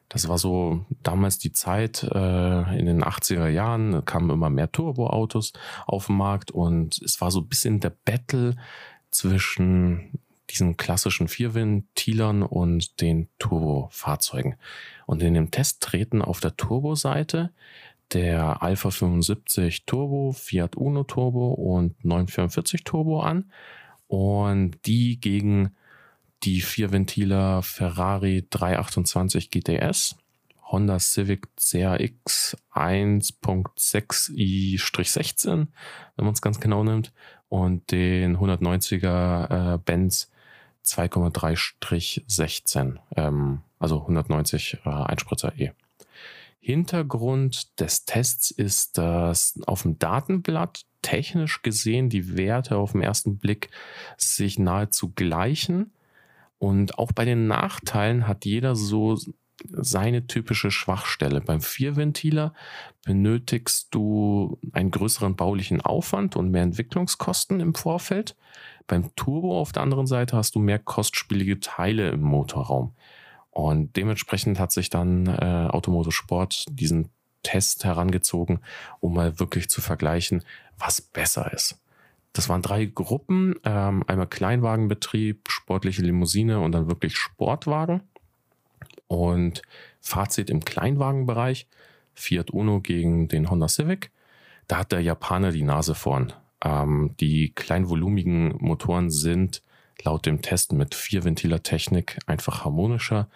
Das 0.09 0.27
war 0.27 0.37
so 0.37 0.85
damals 1.03 1.37
die 1.37 1.53
Zeit 1.53 2.03
äh, 2.03 2.77
in 2.77 2.85
den 2.85 3.01
80er 3.01 3.47
Jahren, 3.47 4.03
kamen 4.03 4.29
immer 4.29 4.49
mehr 4.49 4.71
Turboautos 4.71 5.53
auf 5.85 6.07
den 6.07 6.17
Markt 6.17 6.51
und 6.51 7.01
es 7.01 7.21
war 7.21 7.31
so 7.31 7.39
ein 7.39 7.47
bisschen 7.47 7.79
der 7.79 7.93
Battle 8.03 8.57
zwischen 9.09 10.19
diesen 10.49 10.77
klassischen 10.77 11.27
Vierventilern 11.27 12.43
und 12.43 13.01
den 13.01 13.27
Turbofahrzeugen. 13.39 14.55
Und 15.05 15.21
in 15.21 15.33
dem 15.33 15.51
Test 15.51 15.81
treten 15.81 16.21
auf 16.21 16.39
der 16.39 16.55
Turbo-Seite 16.55 17.51
der 18.13 18.63
Alpha 18.63 18.89
75 18.89 19.85
Turbo, 19.85 20.31
Fiat 20.31 20.75
Uno 20.75 21.03
Turbo 21.03 21.53
und 21.53 22.03
944 22.05 22.83
Turbo 22.83 23.21
an. 23.21 23.51
Und 24.07 24.77
die 24.85 25.19
gegen 25.19 25.75
die 26.43 26.61
Vierventiler 26.61 27.63
Ferrari 27.63 28.45
328 28.49 29.51
GTS, 29.51 30.15
Honda 30.63 30.99
Civic 30.99 31.49
CRX 31.57 32.55
1.6i-16, 32.73 35.67
wenn 36.15 36.25
man 36.25 36.33
es 36.33 36.41
ganz 36.41 36.59
genau 36.59 36.83
nimmt, 36.83 37.13
und 37.49 37.91
den 37.91 38.37
190er 38.37 39.75
äh, 39.75 39.77
Benz 39.79 40.29
2,3-16, 40.87 42.97
ähm, 43.15 43.61
also 43.79 44.01
190 44.01 44.79
äh, 44.85 44.89
Einspritzer 44.89 45.53
E. 45.57 45.71
Hintergrund 46.59 47.79
des 47.79 48.05
Tests 48.05 48.51
ist, 48.51 48.97
dass 48.97 49.57
auf 49.67 49.83
dem 49.83 49.99
Datenblatt 49.99 50.85
technisch 51.01 51.61
gesehen 51.61 52.09
die 52.09 52.35
Werte 52.35 52.75
auf 52.75 52.91
den 52.91 53.01
ersten 53.01 53.37
Blick 53.37 53.69
sich 54.17 54.59
nahezu 54.59 55.13
gleichen. 55.13 55.93
Und 56.57 56.97
auch 56.97 57.13
bei 57.13 57.23
den 57.23 57.47
Nachteilen 57.47 58.27
hat 58.27 58.43
jeder 58.43 58.75
so 58.75 59.17
seine 59.71 60.27
typische 60.27 60.71
Schwachstelle. 60.71 61.41
Beim 61.41 61.61
Vierventiler 61.61 62.53
benötigst 63.05 63.87
du 63.91 64.59
einen 64.73 64.91
größeren 64.91 65.35
baulichen 65.35 65.81
Aufwand 65.81 66.35
und 66.35 66.51
mehr 66.51 66.63
Entwicklungskosten 66.63 67.59
im 67.59 67.73
Vorfeld. 67.73 68.35
Beim 68.87 69.13
Turbo 69.15 69.59
auf 69.59 69.73
der 69.73 69.83
anderen 69.83 70.07
Seite 70.07 70.37
hast 70.37 70.55
du 70.55 70.59
mehr 70.59 70.79
kostspielige 70.79 71.59
Teile 71.59 72.09
im 72.09 72.21
Motorraum. 72.21 72.93
Und 73.51 73.95
dementsprechend 73.95 74.59
hat 74.59 74.71
sich 74.71 74.89
dann 74.89 75.27
äh, 75.27 75.67
Automotive 75.69 76.11
Sport 76.11 76.65
diesen 76.69 77.09
Test 77.43 77.85
herangezogen, 77.85 78.59
um 78.99 79.13
mal 79.13 79.39
wirklich 79.39 79.69
zu 79.69 79.81
vergleichen, 79.81 80.43
was 80.77 81.01
besser 81.01 81.51
ist. 81.53 81.81
Das 82.33 82.49
waren 82.49 82.61
drei 82.61 82.85
Gruppen, 82.85 83.55
ähm, 83.63 84.03
einmal 84.05 84.27
Kleinwagenbetrieb, 84.27 85.49
sportliche 85.49 86.03
Limousine 86.03 86.59
und 86.59 86.71
dann 86.71 86.87
wirklich 86.87 87.17
Sportwagen. 87.17 88.01
Und 89.07 89.61
Fazit 90.01 90.49
im 90.49 90.63
Kleinwagenbereich, 90.63 91.67
Fiat 92.13 92.51
Uno 92.51 92.81
gegen 92.81 93.27
den 93.27 93.49
Honda 93.49 93.67
Civic. 93.67 94.11
Da 94.67 94.79
hat 94.79 94.91
der 94.91 95.01
Japaner 95.01 95.51
die 95.51 95.63
Nase 95.63 95.95
vorn. 95.95 96.33
Ähm, 96.63 97.15
die 97.19 97.53
kleinvolumigen 97.53 98.55
Motoren 98.59 99.09
sind 99.09 99.61
laut 100.03 100.25
dem 100.25 100.41
Test 100.41 100.73
mit 100.73 100.95
Vierventiler-Technik 100.95 102.19
einfach 102.27 102.65
harmonischer, 102.65 103.29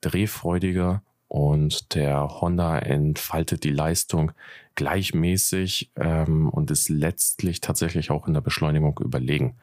drehfreudiger 0.00 1.02
und 1.28 1.94
der 1.94 2.40
Honda 2.40 2.78
entfaltet 2.78 3.64
die 3.64 3.70
Leistung 3.70 4.32
gleichmäßig 4.74 5.90
ähm, 5.96 6.50
und 6.50 6.70
ist 6.70 6.88
letztlich 6.88 7.60
tatsächlich 7.60 8.10
auch 8.10 8.26
in 8.28 8.34
der 8.34 8.42
Beschleunigung 8.42 9.00
überlegen. 9.02 9.56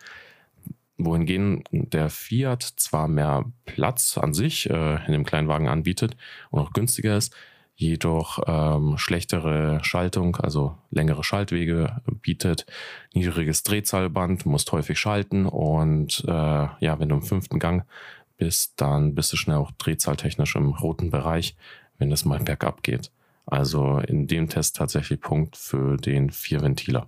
Wohingegen 0.98 1.64
der 1.72 2.10
Fiat 2.10 2.64
zwar 2.64 3.08
mehr 3.08 3.46
Platz 3.66 4.18
an 4.18 4.34
sich 4.34 4.70
äh, 4.70 5.06
in 5.06 5.12
dem 5.12 5.26
Kleinwagen 5.26 5.68
anbietet 5.68 6.18
und 6.50 6.60
auch 6.60 6.74
günstiger 6.74 7.16
ist, 7.16 7.36
jedoch 7.80 8.44
ähm, 8.46 8.98
schlechtere 8.98 9.82
Schaltung, 9.84 10.36
also 10.36 10.76
längere 10.92 11.24
Schaltwege 11.24 12.02
bietet, 12.22 12.66
niedriges 13.14 13.64
Drehzahlband, 13.64 14.46
musst 14.46 14.74
häufig 14.74 15.00
schalten 15.00 15.46
und 15.46 16.26
äh, 16.28 16.32
ja, 16.32 17.00
wenn 17.00 17.08
du 17.08 17.16
im 17.16 17.22
fünften 17.22 17.58
Gang 17.58 17.86
bist, 18.36 18.74
dann 18.82 19.16
bist 19.16 19.32
du 19.32 19.38
schnell 19.38 19.56
auch 19.56 19.72
drehzahltechnisch 19.72 20.58
im 20.58 20.74
roten 20.74 21.10
Bereich, 21.10 21.56
wenn 21.98 22.12
es 22.12 22.26
mal 22.26 22.40
bergab 22.40 22.84
geht. 22.84 23.12
Also 23.46 24.00
in 24.00 24.28
dem 24.28 24.50
Test 24.50 24.76
tatsächlich 24.76 25.22
Punkt 25.22 25.56
für 25.56 25.96
den 25.96 26.32
Vierventiler. 26.32 27.08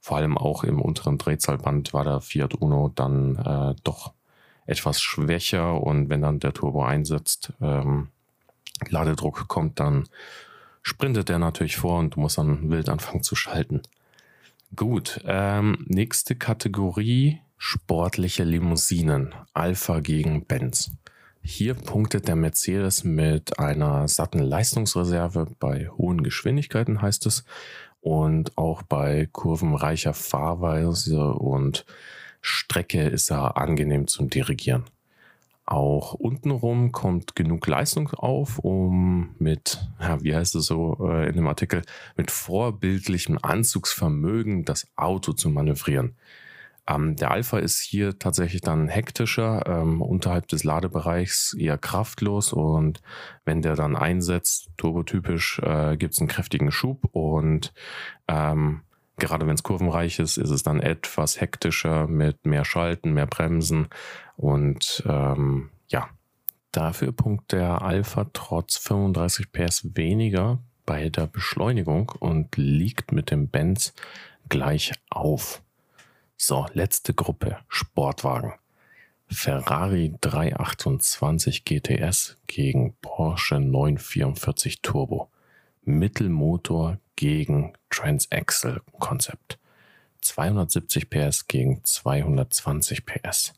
Vor 0.00 0.16
allem 0.16 0.38
auch 0.38 0.62
im 0.62 0.80
unteren 0.80 1.18
Drehzahlband 1.18 1.92
war 1.92 2.04
der 2.04 2.20
Fiat 2.20 2.54
Uno 2.54 2.92
dann 2.94 3.34
äh, 3.34 3.74
doch 3.82 4.12
etwas 4.66 5.02
schwächer 5.02 5.82
und 5.82 6.08
wenn 6.08 6.22
dann 6.22 6.38
der 6.38 6.52
Turbo 6.52 6.84
einsetzt, 6.84 7.52
ähm, 7.60 8.10
Ladedruck 8.88 9.48
kommt, 9.48 9.80
dann 9.80 10.08
sprintet 10.82 11.28
der 11.28 11.38
natürlich 11.38 11.76
vor 11.76 11.98
und 11.98 12.16
du 12.16 12.20
musst 12.20 12.38
dann 12.38 12.70
wild 12.70 12.88
anfangen 12.88 13.22
zu 13.22 13.36
schalten. 13.36 13.82
Gut, 14.76 15.20
ähm, 15.24 15.84
nächste 15.88 16.36
Kategorie, 16.36 17.40
sportliche 17.56 18.44
Limousinen, 18.44 19.34
Alpha 19.52 20.00
gegen 20.00 20.46
Benz. 20.46 20.92
Hier 21.42 21.74
punktet 21.74 22.28
der 22.28 22.36
Mercedes 22.36 23.02
mit 23.02 23.58
einer 23.58 24.06
satten 24.08 24.40
Leistungsreserve 24.40 25.48
bei 25.58 25.88
hohen 25.88 26.22
Geschwindigkeiten, 26.22 27.02
heißt 27.02 27.26
es, 27.26 27.44
und 28.00 28.56
auch 28.56 28.82
bei 28.82 29.28
kurvenreicher 29.30 30.14
Fahrweise 30.14 31.32
und 31.32 31.84
Strecke 32.40 33.02
ist 33.02 33.30
er 33.30 33.56
angenehm 33.56 34.06
zum 34.06 34.30
Dirigieren. 34.30 34.84
Auch 35.70 36.14
untenrum 36.14 36.90
kommt 36.90 37.36
genug 37.36 37.64
Leistung 37.68 38.10
auf, 38.14 38.58
um 38.58 39.36
mit, 39.38 39.78
ja, 40.00 40.20
wie 40.20 40.34
heißt 40.34 40.56
es 40.56 40.66
so 40.66 40.98
äh, 41.08 41.28
in 41.28 41.36
dem 41.36 41.46
Artikel, 41.46 41.82
mit 42.16 42.32
vorbildlichem 42.32 43.38
Anzugsvermögen 43.40 44.64
das 44.64 44.88
Auto 44.96 45.32
zu 45.32 45.48
manövrieren. 45.48 46.16
Ähm, 46.88 47.14
der 47.14 47.30
Alpha 47.30 47.58
ist 47.58 47.78
hier 47.78 48.18
tatsächlich 48.18 48.62
dann 48.62 48.88
hektischer, 48.88 49.64
ähm, 49.64 50.02
unterhalb 50.02 50.48
des 50.48 50.64
Ladebereichs 50.64 51.54
eher 51.54 51.78
kraftlos 51.78 52.52
und 52.52 53.00
wenn 53.44 53.62
der 53.62 53.76
dann 53.76 53.94
einsetzt, 53.94 54.70
turbotypisch, 54.76 55.60
äh, 55.60 55.96
gibt 55.96 56.14
es 56.14 56.18
einen 56.18 56.26
kräftigen 56.26 56.72
Schub 56.72 57.04
und 57.12 57.72
ähm, 58.26 58.80
gerade 59.20 59.46
wenn 59.46 59.54
es 59.54 59.62
kurvenreich 59.62 60.18
ist, 60.18 60.36
ist 60.36 60.50
es 60.50 60.64
dann 60.64 60.80
etwas 60.80 61.40
hektischer 61.40 62.08
mit 62.08 62.44
mehr 62.44 62.64
Schalten, 62.64 63.12
mehr 63.12 63.26
Bremsen 63.26 63.88
und 64.36 65.04
ähm, 65.06 65.70
ja, 65.88 66.08
dafür 66.72 67.12
punkt 67.12 67.52
der 67.52 67.82
Alpha 67.82 68.26
trotz 68.32 68.76
35 68.78 69.52
PS 69.52 69.90
weniger 69.94 70.58
bei 70.86 71.08
der 71.08 71.26
Beschleunigung 71.26 72.10
und 72.18 72.56
liegt 72.56 73.12
mit 73.12 73.30
dem 73.30 73.48
Benz 73.48 73.94
gleich 74.48 74.92
auf. 75.08 75.62
So, 76.36 76.66
letzte 76.72 77.14
Gruppe, 77.14 77.58
Sportwagen. 77.68 78.54
Ferrari 79.28 80.14
328 80.20 81.64
GTS 81.64 82.38
gegen 82.48 82.96
Porsche 83.00 83.60
944 83.60 84.82
Turbo. 84.82 85.30
Mittelmotor 85.84 86.98
gegen 87.20 87.74
Transaxle 87.90 88.80
Konzept. 88.98 89.58
270 90.22 91.10
PS 91.10 91.46
gegen 91.48 91.84
220 91.84 93.04
PS. 93.04 93.52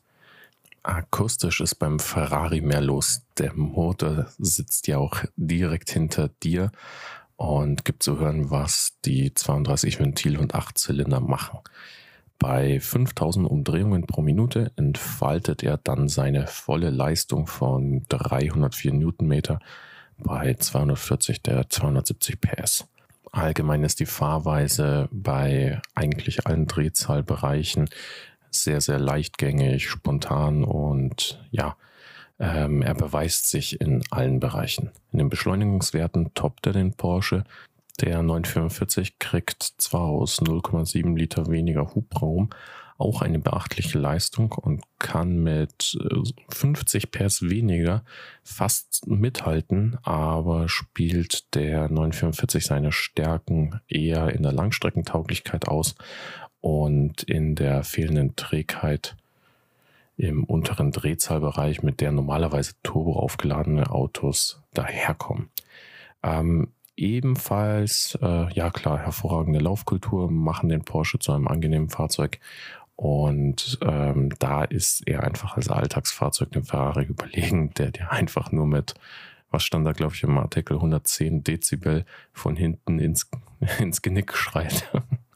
Akustisch 0.83 1.61
ist 1.61 1.75
beim 1.75 1.97
Ferrari 1.97 2.59
mehr 2.59 2.81
los. 2.81 3.21
Der 3.37 3.53
Motor 3.53 4.27
sitzt 4.37 4.87
ja 4.87 4.97
auch 4.97 5.23
direkt 5.37 5.91
hinter 5.91 6.27
dir 6.43 6.73
und 7.37 7.85
gibt 7.85 8.03
zu 8.03 8.19
hören, 8.19 8.51
was 8.51 8.97
die 9.05 9.33
32 9.33 9.97
Ventil 9.97 10.37
und 10.37 10.55
8 10.55 10.77
Zylinder 10.77 11.21
machen. 11.21 11.59
Bei 12.39 12.81
5000 12.81 13.49
Umdrehungen 13.49 14.05
pro 14.05 14.21
Minute 14.21 14.73
entfaltet 14.75 15.63
er 15.63 15.77
dann 15.77 16.09
seine 16.09 16.47
volle 16.47 16.89
Leistung 16.89 17.47
von 17.47 18.03
304 18.09 18.91
Newtonmeter 18.91 19.59
bei 20.17 20.53
240 20.53 21.41
der 21.41 21.69
270 21.69 22.41
PS. 22.41 22.87
Allgemein 23.33 23.83
ist 23.83 23.99
die 23.99 24.05
Fahrweise 24.05 25.09
bei 25.11 25.81
eigentlich 25.95 26.45
allen 26.45 26.67
Drehzahlbereichen 26.67 27.89
sehr, 28.51 28.79
sehr 28.79 28.99
leichtgängig, 28.99 29.89
spontan 29.89 30.63
und 30.63 31.43
ja, 31.49 31.75
ähm, 32.39 32.83
er 32.83 32.93
beweist 32.93 33.49
sich 33.49 33.81
in 33.81 34.03
allen 34.11 34.39
Bereichen. 34.39 34.91
In 35.11 35.17
den 35.17 35.29
Beschleunigungswerten 35.29 36.35
toppt 36.35 36.67
er 36.67 36.73
den 36.73 36.93
Porsche. 36.93 37.43
Der 37.99 38.21
944 38.21 39.17
kriegt 39.17 39.63
zwar 39.63 40.03
aus 40.03 40.39
0,7 40.39 41.17
Liter 41.17 41.49
weniger 41.49 41.95
Hubraum, 41.95 42.51
auch 43.03 43.21
eine 43.21 43.39
beachtliche 43.39 43.99
Leistung 43.99 44.53
und 44.53 44.83
kann 44.97 45.43
mit 45.43 45.97
50 46.49 47.03
äh, 47.03 47.07
PS 47.07 47.43
weniger 47.43 48.03
fast 48.43 49.05
mithalten, 49.07 49.97
aber 50.03 50.69
spielt 50.69 51.53
der 51.53 51.89
944 51.89 52.65
seine 52.65 52.91
Stärken 52.91 53.81
eher 53.87 54.33
in 54.33 54.43
der 54.43 54.53
Langstreckentauglichkeit 54.53 55.67
aus 55.67 55.95
und 56.61 57.23
in 57.23 57.55
der 57.55 57.83
fehlenden 57.83 58.35
Trägheit 58.35 59.17
im 60.15 60.43
unteren 60.43 60.91
Drehzahlbereich, 60.91 61.83
mit 61.83 61.99
der 61.99 62.11
normalerweise 62.11 62.73
turbo 62.83 63.19
aufgeladene 63.19 63.89
Autos 63.91 64.61
daherkommen. 64.73 65.49
Ähm, 66.21 66.69
ebenfalls, 66.95 68.17
äh, 68.21 68.53
ja 68.53 68.69
klar, 68.69 68.99
hervorragende 68.99 69.59
Laufkultur 69.59 70.29
machen 70.31 70.69
den 70.69 70.83
Porsche 70.83 71.19
zu 71.19 71.31
einem 71.31 71.47
angenehmen 71.47 71.89
Fahrzeug. 71.89 72.39
Und 72.95 73.79
ähm, 73.81 74.29
da 74.39 74.63
ist 74.63 75.07
er 75.07 75.23
einfach 75.23 75.57
als 75.57 75.69
Alltagsfahrzeug 75.69 76.51
dem 76.51 76.63
Ferrari 76.63 77.03
überlegen, 77.09 77.73
der 77.73 77.91
dir 77.91 78.11
einfach 78.11 78.51
nur 78.51 78.67
mit, 78.67 78.93
was 79.49 79.63
stand 79.63 79.85
da, 79.85 79.91
glaube 79.91 80.13
ich, 80.15 80.23
im 80.23 80.37
Artikel 80.37 80.75
110 80.75 81.43
Dezibel 81.43 82.05
von 82.31 82.55
hinten 82.55 82.99
ins, 82.99 83.29
ins 83.79 84.01
Genick 84.01 84.33
schreit. 84.33 84.91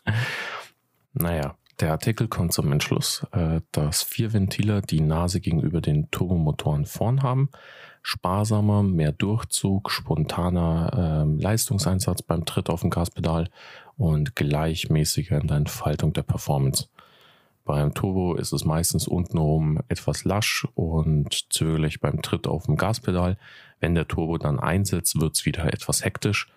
naja, 1.14 1.56
der 1.80 1.92
Artikel 1.92 2.28
kommt 2.28 2.54
zum 2.54 2.72
Entschluss, 2.72 3.26
äh, 3.32 3.62
dass 3.72 4.04
vier 4.04 4.34
Ventiler 4.34 4.82
die 4.82 5.02
Nase 5.02 5.40
gegenüber 5.40 5.82
den 5.82 6.10
Turbomotoren 6.12 6.86
vorn 6.86 7.24
haben 7.24 7.50
sparsamer, 8.08 8.84
mehr 8.84 9.12
Durchzug, 9.12 9.92
spontaner 9.92 11.26
äh, 11.28 11.42
Leistungseinsatz 11.42 12.22
beim 12.22 12.46
Tritt 12.46 12.70
auf 12.70 12.80
dem 12.80 12.90
Gaspedal 12.90 13.50
und 13.98 14.34
gleichmäßiger 14.34 15.42
in 15.42 15.48
der 15.48 15.58
Entfaltung 15.58 16.14
der 16.14 16.24
Performance. 16.24 16.88
Beim 17.68 17.94
Turbo 17.94 18.36
ist 18.36 18.54
es 18.54 18.64
meistens 18.64 19.10
untenrum 19.10 19.82
etwas 19.90 20.24
lasch 20.24 20.66
und 20.74 21.54
zögerlich 21.54 22.00
beim 22.00 22.22
Tritt 22.22 22.48
auf 22.48 22.66
dem 22.66 22.78
Gaspedal. 22.78 23.38
Wenn 23.82 23.94
der 23.94 24.08
Turbo 24.08 24.38
dann 24.38 24.58
einsetzt, 24.58 25.20
wird 25.20 25.36
es 25.36 25.46
wieder 25.46 25.66
etwas 25.66 26.06
hektisch. 26.06 26.50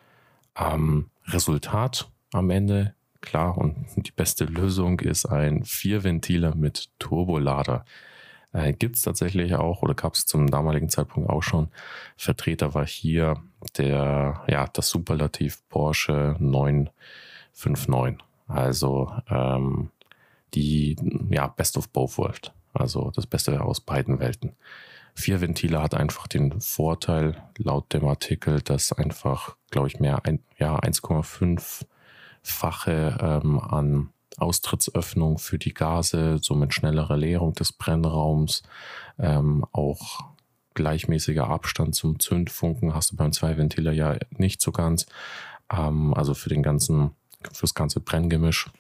Ähm, 0.57 1.11
Resultat 1.27 2.09
am 2.33 2.49
Ende, 2.51 2.95
klar, 3.23 3.59
und 3.59 3.75
die 3.97 4.13
beste 4.13 4.45
Lösung 4.45 5.01
ist 5.01 5.27
ein 5.27 5.65
Vierventiler 5.65 6.55
mit 6.55 6.91
Turbolader. 7.01 7.85
Äh, 8.53 8.73
Gibt 8.73 8.95
es 8.95 9.03
tatsächlich 9.03 9.57
auch 9.57 9.83
oder 9.83 9.95
gab 9.95 10.15
es 10.15 10.27
zum 10.27 10.49
damaligen 10.49 10.91
Zeitpunkt 10.91 11.29
auch 11.29 11.43
schon. 11.43 11.71
Vertreter 12.17 12.73
war 12.73 12.87
hier 12.87 13.43
der, 13.79 14.45
ja, 14.47 14.69
das 14.73 14.89
Superlativ 14.89 15.69
Porsche 15.69 16.37
959. 16.39 18.25
Also 18.47 19.11
ähm, 19.29 19.91
die 20.55 20.97
ja, 21.31 21.49
Best 21.49 21.77
of 21.77 21.91
Both 21.91 22.17
World. 22.19 22.53
Also 22.73 23.11
das 23.15 23.27
Beste 23.27 23.61
aus 23.63 23.81
beiden 23.81 24.21
Welten. 24.21 24.55
Vier 25.15 25.41
Ventile 25.41 25.83
hat 25.83 25.95
einfach 25.95 26.29
den 26.29 26.61
Vorteil, 26.61 27.43
laut 27.59 27.93
dem 27.93 28.07
Artikel, 28.07 28.61
dass 28.61 28.93
einfach, 28.93 29.57
glaube 29.71 29.89
ich, 29.89 29.99
mehr 29.99 30.25
ein, 30.25 30.39
ja, 30.57 30.79
1,5-fache 30.79 33.19
ähm, 33.21 33.59
an 33.59 34.11
Austrittsöffnung 34.39 35.39
für 35.39 35.59
die 35.59 35.75
Gase, 35.75 36.39
somit 36.41 36.73
schnellere 36.73 37.17
Leerung 37.17 37.55
des 37.55 37.73
Brennraums, 37.73 38.63
ähm, 39.19 39.67
auch 39.73 40.31
gleichmäßiger 40.75 41.49
Abstand 41.49 41.95
zum 41.95 42.21
Zündfunken 42.21 42.95
hast 42.95 43.13
du 43.13 43.17
beim 43.17 43.33
Zwei-Ventiler 43.33 43.93
ja 43.93 44.17
nicht 44.31 44.61
so 44.61 44.73
ganz. 44.73 45.07
Ähm, 45.71 46.15
also 46.15 46.35
für 46.35 46.49
den 46.49 46.63
ganzen, 46.63 47.11
fürs 47.53 47.75
ganze 47.75 48.01
Brenngemisch. 48.01 48.71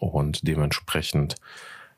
Und 0.00 0.48
dementsprechend 0.48 1.36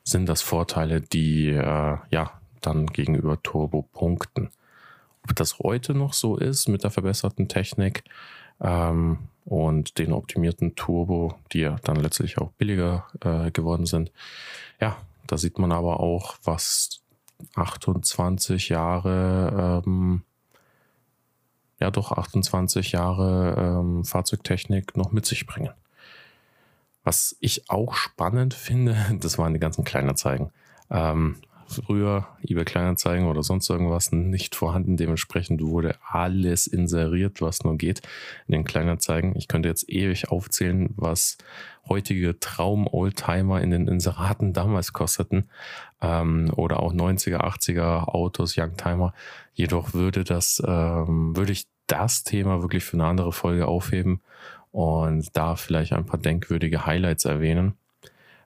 sind 0.04 0.28
das 0.28 0.42
Vorteile, 0.42 1.00
die 1.00 1.48
äh, 1.48 1.96
ja 2.10 2.40
dann 2.60 2.86
gegenüber 2.86 3.42
Turbo 3.42 3.88
punkten. 3.92 4.50
Ob 5.24 5.34
das 5.36 5.58
heute 5.60 5.94
noch 5.94 6.12
so 6.12 6.36
ist 6.36 6.68
mit 6.68 6.84
der 6.84 6.90
verbesserten 6.90 7.48
Technik, 7.48 8.04
ähm, 8.60 9.18
und 9.44 9.98
den 9.98 10.12
optimierten 10.12 10.74
Turbo, 10.76 11.34
die 11.52 11.60
ja 11.60 11.76
dann 11.82 11.96
letztlich 11.96 12.38
auch 12.38 12.52
billiger 12.52 13.06
äh, 13.20 13.50
geworden 13.50 13.86
sind. 13.86 14.12
Ja, 14.80 14.96
da 15.26 15.36
sieht 15.36 15.58
man 15.58 15.72
aber 15.72 16.00
auch, 16.00 16.36
was 16.44 17.02
28 17.56 18.68
Jahre, 18.68 19.82
ähm, 19.84 20.22
ja 21.80 21.90
doch 21.90 22.12
28 22.12 22.92
Jahre 22.92 23.80
ähm, 23.80 24.04
Fahrzeugtechnik 24.04 24.96
noch 24.96 25.10
mit 25.10 25.26
sich 25.26 25.46
bringen. 25.46 25.70
Was 27.04 27.36
ich 27.40 27.68
auch 27.68 27.94
spannend 27.94 28.54
finde, 28.54 28.96
das 29.20 29.38
waren 29.38 29.54
die 29.54 29.60
ganzen 29.60 29.84
Kleinanzeigen. 29.84 30.50
Ähm, 30.90 31.36
früher 31.72 32.28
eBay 32.42 32.64
Kleinanzeigen 32.64 33.26
oder 33.26 33.42
sonst 33.42 33.68
irgendwas 33.68 34.12
nicht 34.12 34.54
vorhanden. 34.54 34.96
Dementsprechend 34.96 35.62
wurde 35.62 35.96
alles 36.06 36.66
inseriert, 36.66 37.40
was 37.40 37.64
nur 37.64 37.76
geht 37.76 38.02
in 38.46 38.52
den 38.52 38.64
Kleinanzeigen. 38.64 39.34
Ich 39.36 39.48
könnte 39.48 39.68
jetzt 39.68 39.88
ewig 39.88 40.30
aufzählen, 40.30 40.90
was 40.96 41.38
heutige 41.88 42.38
Traum-Oldtimer 42.38 43.60
in 43.60 43.70
den 43.70 43.88
Inseraten 43.88 44.52
damals 44.52 44.92
kosteten. 44.92 45.50
Ähm, 46.00 46.52
oder 46.54 46.80
auch 46.80 46.92
90er, 46.92 47.38
80er 47.38 48.08
Autos, 48.08 48.56
Youngtimer. 48.56 49.14
Jedoch 49.54 49.94
würde 49.94 50.24
das, 50.24 50.62
ähm, 50.66 51.36
würde 51.36 51.52
ich 51.52 51.66
das 51.86 52.22
Thema 52.22 52.62
wirklich 52.62 52.84
für 52.84 52.96
eine 52.96 53.06
andere 53.06 53.32
Folge 53.32 53.66
aufheben 53.66 54.20
und 54.72 55.36
da 55.36 55.56
vielleicht 55.56 55.92
ein 55.92 56.06
paar 56.06 56.20
denkwürdige 56.20 56.86
Highlights 56.86 57.24
erwähnen 57.24 57.74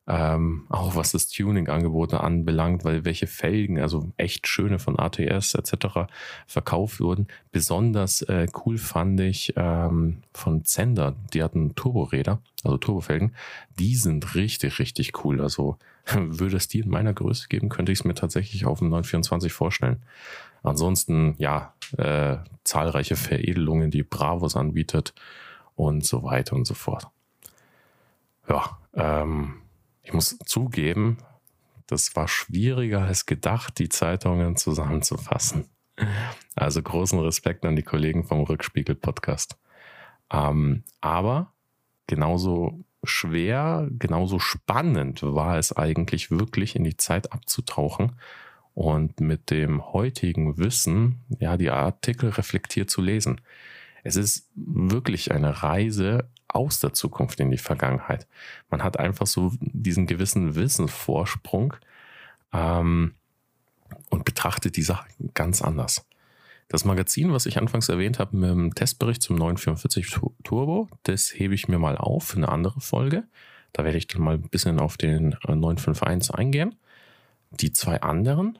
ähm, 0.08 0.66
auch 0.68 0.94
was 0.94 1.12
das 1.12 1.28
Tuning-Angebote 1.28 2.20
anbelangt, 2.20 2.84
weil 2.84 3.04
welche 3.04 3.26
Felgen, 3.26 3.80
also 3.80 4.12
echt 4.16 4.46
schöne 4.46 4.78
von 4.78 4.98
ATS 4.98 5.54
etc. 5.54 6.08
verkauft 6.46 7.00
wurden. 7.00 7.26
Besonders 7.50 8.22
äh, 8.22 8.46
cool 8.64 8.78
fand 8.78 9.20
ich 9.20 9.52
ähm, 9.56 10.18
von 10.32 10.64
Zender, 10.64 11.16
die 11.34 11.42
hatten 11.42 11.74
Turboräder, 11.74 12.40
also 12.62 12.78
Turbofelgen. 12.78 13.34
Die 13.78 13.96
sind 13.96 14.36
richtig, 14.36 14.78
richtig 14.78 15.24
cool. 15.24 15.40
Also 15.40 15.76
würde 16.14 16.56
es 16.56 16.68
die 16.68 16.80
in 16.80 16.90
meiner 16.90 17.12
Größe 17.12 17.48
geben, 17.48 17.68
könnte 17.68 17.90
ich 17.90 18.00
es 18.00 18.04
mir 18.04 18.14
tatsächlich 18.14 18.64
auf 18.64 18.78
dem 18.78 18.90
924 18.90 19.52
vorstellen. 19.52 20.02
Ansonsten, 20.62 21.34
ja, 21.38 21.74
äh, 21.96 22.36
zahlreiche 22.62 23.16
Veredelungen, 23.16 23.90
die 23.90 24.02
Bravos 24.02 24.56
anbietet 24.56 25.14
und 25.76 26.04
so 26.04 26.24
weiter 26.24 26.56
und 26.56 26.66
so 26.66 26.74
fort. 26.74 27.08
Ja, 28.48 28.78
ähm, 28.94 29.62
ich 30.02 30.12
muss 30.12 30.36
zugeben, 30.44 31.18
das 31.86 32.16
war 32.16 32.26
schwieriger 32.26 33.02
als 33.02 33.26
gedacht, 33.26 33.78
die 33.78 33.88
Zeitungen 33.88 34.56
zusammenzufassen. 34.56 35.68
Also 36.54 36.82
großen 36.82 37.18
Respekt 37.20 37.64
an 37.64 37.76
die 37.76 37.82
Kollegen 37.82 38.24
vom 38.24 38.40
Rückspiegel 38.40 38.96
Podcast. 38.96 39.56
Ähm, 40.30 40.82
aber 41.00 41.52
genauso 42.06 42.84
schwer, 43.04 43.88
genauso 43.98 44.38
spannend 44.38 45.22
war 45.22 45.58
es 45.58 45.72
eigentlich 45.72 46.30
wirklich 46.30 46.76
in 46.76 46.84
die 46.84 46.96
Zeit 46.96 47.32
abzutauchen 47.32 48.12
und 48.74 49.20
mit 49.20 49.50
dem 49.50 49.92
heutigen 49.92 50.58
Wissen, 50.58 51.24
ja, 51.38 51.56
die 51.56 51.70
Artikel 51.70 52.30
reflektiert 52.30 52.90
zu 52.90 53.00
lesen. 53.00 53.40
Es 54.06 54.14
ist 54.14 54.48
wirklich 54.54 55.32
eine 55.32 55.64
Reise 55.64 56.30
aus 56.46 56.78
der 56.78 56.92
Zukunft 56.92 57.40
in 57.40 57.50
die 57.50 57.58
Vergangenheit. 57.58 58.28
Man 58.70 58.84
hat 58.84 58.98
einfach 59.00 59.26
so 59.26 59.52
diesen 59.60 60.06
gewissen 60.06 60.54
Wissensvorsprung 60.54 61.74
ähm, 62.52 63.14
und 64.10 64.24
betrachtet 64.24 64.76
die 64.76 64.82
Sache 64.82 65.08
ganz 65.34 65.60
anders. 65.60 66.06
Das 66.68 66.84
Magazin, 66.84 67.32
was 67.32 67.46
ich 67.46 67.58
anfangs 67.58 67.88
erwähnt 67.88 68.20
habe 68.20 68.36
mit 68.36 68.50
dem 68.50 68.74
Testbericht 68.74 69.22
zum 69.22 69.36
944 69.36 70.20
Turbo, 70.44 70.88
das 71.02 71.32
hebe 71.34 71.54
ich 71.54 71.66
mir 71.66 71.78
mal 71.78 71.96
auf 71.96 72.24
für 72.28 72.36
eine 72.36 72.48
andere 72.48 72.80
Folge. 72.80 73.24
Da 73.72 73.84
werde 73.84 73.98
ich 73.98 74.06
dann 74.06 74.22
mal 74.22 74.34
ein 74.34 74.48
bisschen 74.48 74.78
auf 74.78 74.96
den 74.96 75.36
951 75.46 76.30
äh, 76.30 76.38
eingehen. 76.38 76.76
Die 77.50 77.72
zwei 77.72 78.00
anderen, 78.02 78.58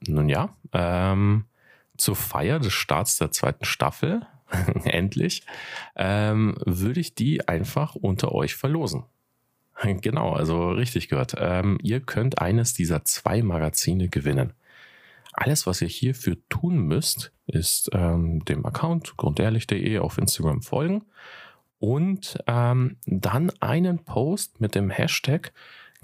nun 0.00 0.28
ja, 0.28 0.56
ähm, 0.72 1.44
zur 1.96 2.16
Feier 2.16 2.58
des 2.58 2.72
Starts 2.72 3.18
der 3.18 3.30
zweiten 3.30 3.64
Staffel 3.64 4.26
endlich, 4.84 5.42
ähm, 5.96 6.56
würde 6.64 7.00
ich 7.00 7.14
die 7.14 7.46
einfach 7.46 7.94
unter 7.94 8.32
euch 8.32 8.54
verlosen. 8.54 9.04
Genau, 10.00 10.32
also 10.32 10.70
richtig 10.70 11.08
gehört. 11.08 11.36
Ähm, 11.38 11.78
ihr 11.82 12.00
könnt 12.00 12.40
eines 12.40 12.74
dieser 12.74 13.04
zwei 13.04 13.42
Magazine 13.42 14.08
gewinnen. 14.08 14.52
Alles, 15.32 15.68
was 15.68 15.80
ihr 15.82 15.88
hierfür 15.88 16.36
tun 16.48 16.78
müsst, 16.78 17.32
ist 17.46 17.90
ähm, 17.92 18.44
dem 18.44 18.66
Account 18.66 19.16
grundehrlich.de 19.16 19.98
auf 20.00 20.18
Instagram 20.18 20.62
folgen 20.62 21.04
und 21.78 22.38
ähm, 22.48 22.96
dann 23.06 23.52
einen 23.60 24.04
Post 24.04 24.60
mit 24.60 24.74
dem 24.74 24.90
Hashtag 24.90 25.52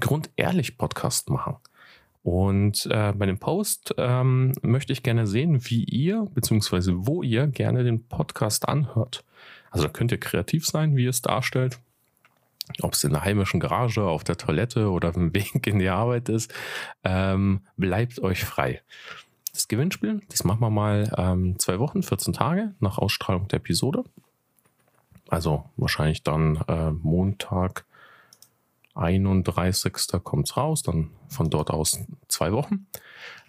Grundehrlich 0.01 0.79
Podcast 0.79 1.31
machen. 1.31 1.57
Und 2.25 2.87
äh, 2.87 3.13
bei 3.13 3.27
dem 3.27 3.39
Post 3.39 3.95
ähm, 3.99 4.53
möchte 4.63 4.95
ich 4.95 5.03
gerne 5.03 5.27
sehen, 5.27 5.69
wie 5.69 5.85
ihr, 5.85 6.27
beziehungsweise 6.35 7.07
wo 7.07 7.23
ihr 7.23 7.47
gerne 7.49 7.85
den 7.85 8.09
Podcast 8.09 8.67
anhört. 8.67 9.25
Also 9.71 9.87
da 9.87 9.93
könnt 9.93 10.11
ihr 10.11 10.19
kreativ 10.19 10.67
sein, 10.67 10.97
wie 10.97 11.05
ihr 11.05 11.11
es 11.11 11.21
darstellt. 11.21 11.79
ob 12.81 12.95
es 12.95 13.05
in 13.05 13.11
der 13.11 13.25
heimischen 13.25 13.61
Garage, 13.61 14.03
auf 14.03 14.25
der 14.25 14.39
Toilette 14.39 14.91
oder 14.91 15.11
auf 15.11 15.17
dem 15.17 15.35
Weg 15.35 15.67
in 15.67 15.79
die 15.79 15.91
Arbeit 15.91 16.31
ist, 16.31 16.51
ähm, 17.05 17.61
bleibt 17.77 18.21
euch 18.21 18.43
frei. 18.43 18.81
Das 19.53 19.69
Gewinnspiel, 19.69 20.23
das 20.31 20.45
machen 20.45 20.61
wir 20.61 20.71
mal 20.71 21.13
ähm, 21.19 21.59
zwei 21.59 21.79
Wochen, 21.79 22.03
14 22.03 22.33
Tage 22.33 22.75
nach 22.81 22.97
Ausstrahlung 22.97 23.49
der 23.49 23.59
Episode. 23.59 24.03
Also 25.29 25.65
wahrscheinlich 25.77 26.23
dann 26.23 26.57
äh, 26.69 26.91
Montag, 26.91 27.85
31. 28.95 29.95
kommt 30.23 30.49
es 30.49 30.57
raus, 30.57 30.83
dann 30.83 31.11
von 31.29 31.51
dort 31.51 31.71
aus 31.71 32.01
zwei 32.29 32.53
Wochen. 32.53 32.87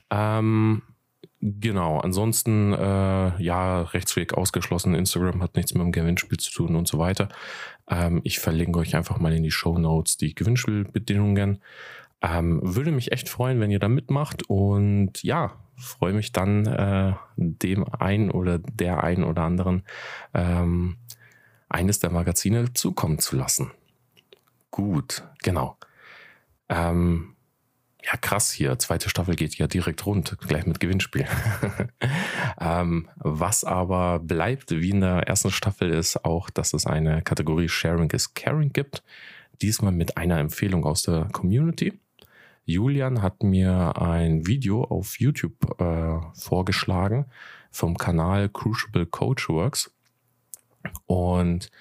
Ähm, 0.09 0.81
genau, 1.41 1.99
ansonsten 1.99 2.73
äh, 2.73 3.41
ja, 3.41 3.81
Rechtsweg 3.81 4.33
ausgeschlossen. 4.33 4.95
Instagram 4.95 5.41
hat 5.41 5.55
nichts 5.55 5.73
mit 5.73 5.83
dem 5.83 5.91
Gewinnspiel 5.91 6.39
zu 6.39 6.51
tun 6.51 6.75
und 6.75 6.87
so 6.87 6.99
weiter. 6.99 7.29
Ähm, 7.89 8.21
ich 8.23 8.39
verlinke 8.39 8.79
euch 8.79 8.95
einfach 8.95 9.19
mal 9.19 9.33
in 9.33 9.43
die 9.43 9.51
Show 9.51 9.77
Notes 9.77 10.17
die 10.17 10.35
Gewinnspielbedingungen. 10.35 11.61
Ähm, 12.21 12.59
würde 12.63 12.91
mich 12.91 13.11
echt 13.11 13.29
freuen, 13.29 13.59
wenn 13.59 13.71
ihr 13.71 13.79
da 13.79 13.87
mitmacht 13.87 14.43
und 14.49 15.21
ja, 15.21 15.53
freue 15.75 16.13
mich 16.13 16.31
dann 16.31 16.65
äh, 16.65 17.13
dem 17.35 17.85
einen 17.93 18.31
oder 18.31 18.59
der 18.59 19.03
einen 19.03 19.23
oder 19.23 19.43
anderen 19.43 19.83
ähm, 20.33 20.97
eines 21.69 21.99
der 21.99 22.11
Magazine 22.11 22.73
zukommen 22.73 23.19
zu 23.19 23.35
lassen. 23.35 23.71
Gut, 24.75 25.23
genau. 25.41 25.77
Ähm, 26.67 27.37
ja, 28.03 28.17
krass 28.17 28.51
hier. 28.51 28.77
Zweite 28.77 29.09
Staffel 29.09 29.37
geht 29.37 29.57
ja 29.57 29.67
direkt 29.67 30.05
rund, 30.05 30.37
gleich 30.37 30.65
mit 30.65 30.81
Gewinnspiel. 30.81 31.25
ähm, 32.59 33.07
was 33.15 33.63
aber 33.63 34.19
bleibt, 34.19 34.71
wie 34.71 34.89
in 34.89 34.99
der 34.99 35.29
ersten 35.29 35.49
Staffel, 35.49 35.91
ist 35.91 36.25
auch, 36.25 36.49
dass 36.49 36.73
es 36.73 36.85
eine 36.85 37.21
Kategorie 37.21 37.69
Sharing 37.69 38.09
is 38.11 38.33
Caring 38.33 38.73
gibt. 38.73 39.01
Diesmal 39.61 39.93
mit 39.93 40.17
einer 40.17 40.39
Empfehlung 40.39 40.83
aus 40.83 41.03
der 41.03 41.29
Community. 41.31 41.93
Julian 42.65 43.21
hat 43.21 43.43
mir 43.43 43.93
ein 44.01 44.45
Video 44.45 44.83
auf 44.83 45.21
YouTube 45.21 45.79
äh, 45.79 46.19
vorgeschlagen 46.37 47.27
vom 47.71 47.97
Kanal 47.97 48.49
Crucible 48.49 49.05
Coachworks. 49.05 49.95
Und 51.05 51.71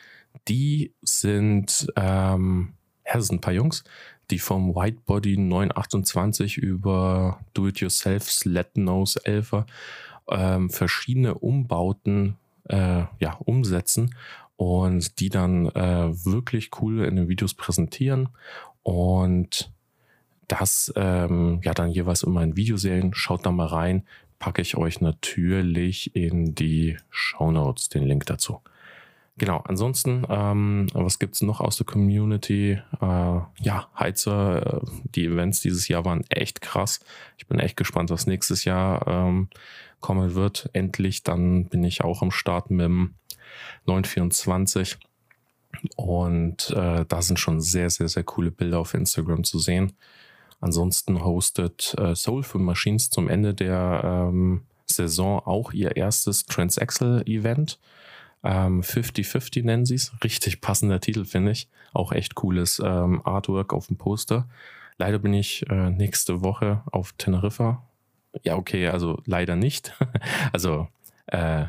die 0.46 0.94
sind 1.02 1.88
ähm, 1.96 2.74
das 3.12 3.26
sind 3.26 3.38
ein 3.38 3.40
paar 3.40 3.52
Jungs, 3.52 3.84
die 4.30 4.38
vom 4.38 4.74
Whitebody 4.74 5.36
928 5.36 6.56
über 6.56 7.40
Do-It-Yourself 7.54 8.30
Sled 8.30 8.76
Nose 8.76 9.20
11 9.24 9.64
ähm, 10.30 10.70
verschiedene 10.70 11.34
Umbauten 11.34 12.36
äh, 12.68 13.04
ja, 13.18 13.34
umsetzen 13.44 14.14
und 14.56 15.20
die 15.20 15.28
dann 15.28 15.66
äh, 15.68 16.24
wirklich 16.24 16.70
cool 16.80 17.04
in 17.04 17.16
den 17.16 17.28
Videos 17.28 17.54
präsentieren 17.54 18.30
und 18.82 19.70
das 20.48 20.92
ähm, 20.96 21.60
ja 21.62 21.72
dann 21.72 21.90
jeweils 21.90 22.22
in 22.22 22.56
Videoserien. 22.56 23.14
Schaut 23.14 23.46
da 23.46 23.50
mal 23.50 23.66
rein, 23.66 24.04
packe 24.38 24.62
ich 24.62 24.76
euch 24.76 25.00
natürlich 25.00 26.14
in 26.14 26.54
die 26.54 26.98
Show 27.10 27.50
Notes 27.50 27.88
den 27.88 28.04
Link 28.04 28.26
dazu. 28.26 28.60
Genau, 29.36 29.64
ansonsten, 29.66 30.24
ähm, 30.28 30.86
was 30.92 31.18
gibt's 31.18 31.42
noch 31.42 31.60
aus 31.60 31.76
der 31.76 31.86
Community? 31.86 32.78
Äh, 33.00 33.40
ja, 33.60 33.88
Heizer, 33.98 34.80
äh, 34.82 34.86
die 35.16 35.24
Events 35.24 35.60
dieses 35.60 35.88
Jahr 35.88 36.04
waren 36.04 36.24
echt 36.28 36.60
krass. 36.60 37.00
Ich 37.36 37.48
bin 37.48 37.58
echt 37.58 37.76
gespannt, 37.76 38.10
was 38.10 38.28
nächstes 38.28 38.64
Jahr 38.64 39.06
ähm, 39.08 39.48
kommen 39.98 40.34
wird. 40.34 40.70
Endlich, 40.72 41.24
dann 41.24 41.66
bin 41.66 41.82
ich 41.82 42.04
auch 42.04 42.22
am 42.22 42.30
Start 42.30 42.70
mit 42.70 42.84
dem 42.84 43.14
924. 43.86 44.98
Und 45.96 46.70
äh, 46.70 47.04
da 47.04 47.22
sind 47.22 47.40
schon 47.40 47.60
sehr, 47.60 47.90
sehr, 47.90 48.08
sehr 48.08 48.22
coole 48.22 48.52
Bilder 48.52 48.78
auf 48.78 48.94
Instagram 48.94 49.42
zu 49.42 49.58
sehen. 49.58 49.94
Ansonsten 50.60 51.24
hostet 51.24 51.94
äh, 51.98 52.14
Soulful 52.14 52.60
Machines 52.60 53.10
zum 53.10 53.28
Ende 53.28 53.52
der 53.52 54.28
ähm, 54.28 54.62
Saison 54.86 55.40
auch 55.44 55.72
ihr 55.72 55.96
erstes 55.96 56.46
Transaxle-Event. 56.46 57.78
50-50 57.78 57.78
ähm, 58.44 58.82
nennen 59.64 59.86
sie 59.86 59.94
es. 59.94 60.12
Richtig 60.22 60.60
passender 60.60 61.00
Titel, 61.00 61.24
finde 61.24 61.52
ich. 61.52 61.68
Auch 61.92 62.12
echt 62.12 62.34
cooles 62.34 62.80
ähm, 62.84 63.22
Artwork 63.24 63.72
auf 63.72 63.86
dem 63.86 63.96
Poster. 63.96 64.48
Leider 64.98 65.18
bin 65.18 65.34
ich 65.34 65.68
äh, 65.70 65.90
nächste 65.90 66.42
Woche 66.42 66.82
auf 66.92 67.12
Teneriffa. 67.18 67.82
Ja, 68.42 68.56
okay, 68.56 68.88
also 68.88 69.20
leider 69.24 69.56
nicht. 69.56 69.94
also, 70.52 70.88
äh, 71.26 71.66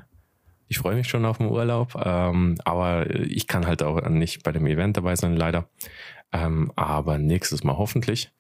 ich 0.67 0.79
freue 0.79 0.95
mich 0.95 1.07
schon 1.07 1.25
auf 1.25 1.38
den 1.38 1.47
Urlaub, 1.47 1.95
ähm, 2.03 2.55
aber 2.65 3.09
ich 3.09 3.47
kann 3.47 3.67
halt 3.67 3.83
auch 3.83 4.01
nicht 4.09 4.43
bei 4.43 4.51
dem 4.51 4.65
Event 4.65 4.97
dabei 4.97 5.15
sein, 5.15 5.35
leider. 5.35 5.69
Ähm, 6.31 6.71
aber 6.75 7.17
nächstes 7.17 7.63
Mal 7.63 7.77
hoffentlich. 7.77 8.31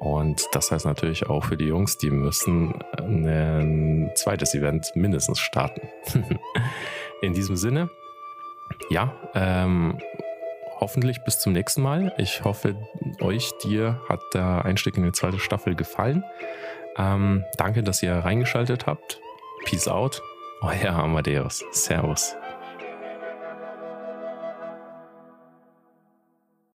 Und 0.00 0.46
das 0.52 0.70
heißt 0.70 0.84
natürlich 0.84 1.26
auch 1.28 1.44
für 1.44 1.56
die 1.56 1.66
Jungs, 1.66 1.96
die 1.96 2.10
müssen 2.10 2.82
ein 2.98 4.10
zweites 4.14 4.54
Event 4.54 4.90
mindestens 4.94 5.38
starten. 5.38 5.88
In 7.22 7.32
diesem 7.32 7.56
Sinne, 7.56 7.88
ja, 8.90 9.14
ähm, 9.34 9.98
hoffentlich 10.80 11.22
bis 11.24 11.38
zum 11.38 11.52
nächsten 11.52 11.82
Mal. 11.82 12.12
Ich 12.18 12.44
hoffe, 12.44 12.76
euch, 13.20 13.52
dir 13.58 14.00
hat 14.08 14.20
der 14.34 14.64
Einstieg 14.64 14.96
in 14.96 15.04
die 15.04 15.12
zweite 15.12 15.38
Staffel 15.38 15.74
gefallen. 15.74 16.24
Ähm, 16.96 17.44
danke, 17.56 17.82
dass 17.82 18.02
ihr 18.02 18.14
reingeschaltet 18.14 18.86
habt. 18.86 19.20
Peace 19.64 19.88
out. 19.88 20.22
Euer 20.60 20.94
Amadeus. 20.94 21.64
Servus. 21.72 22.36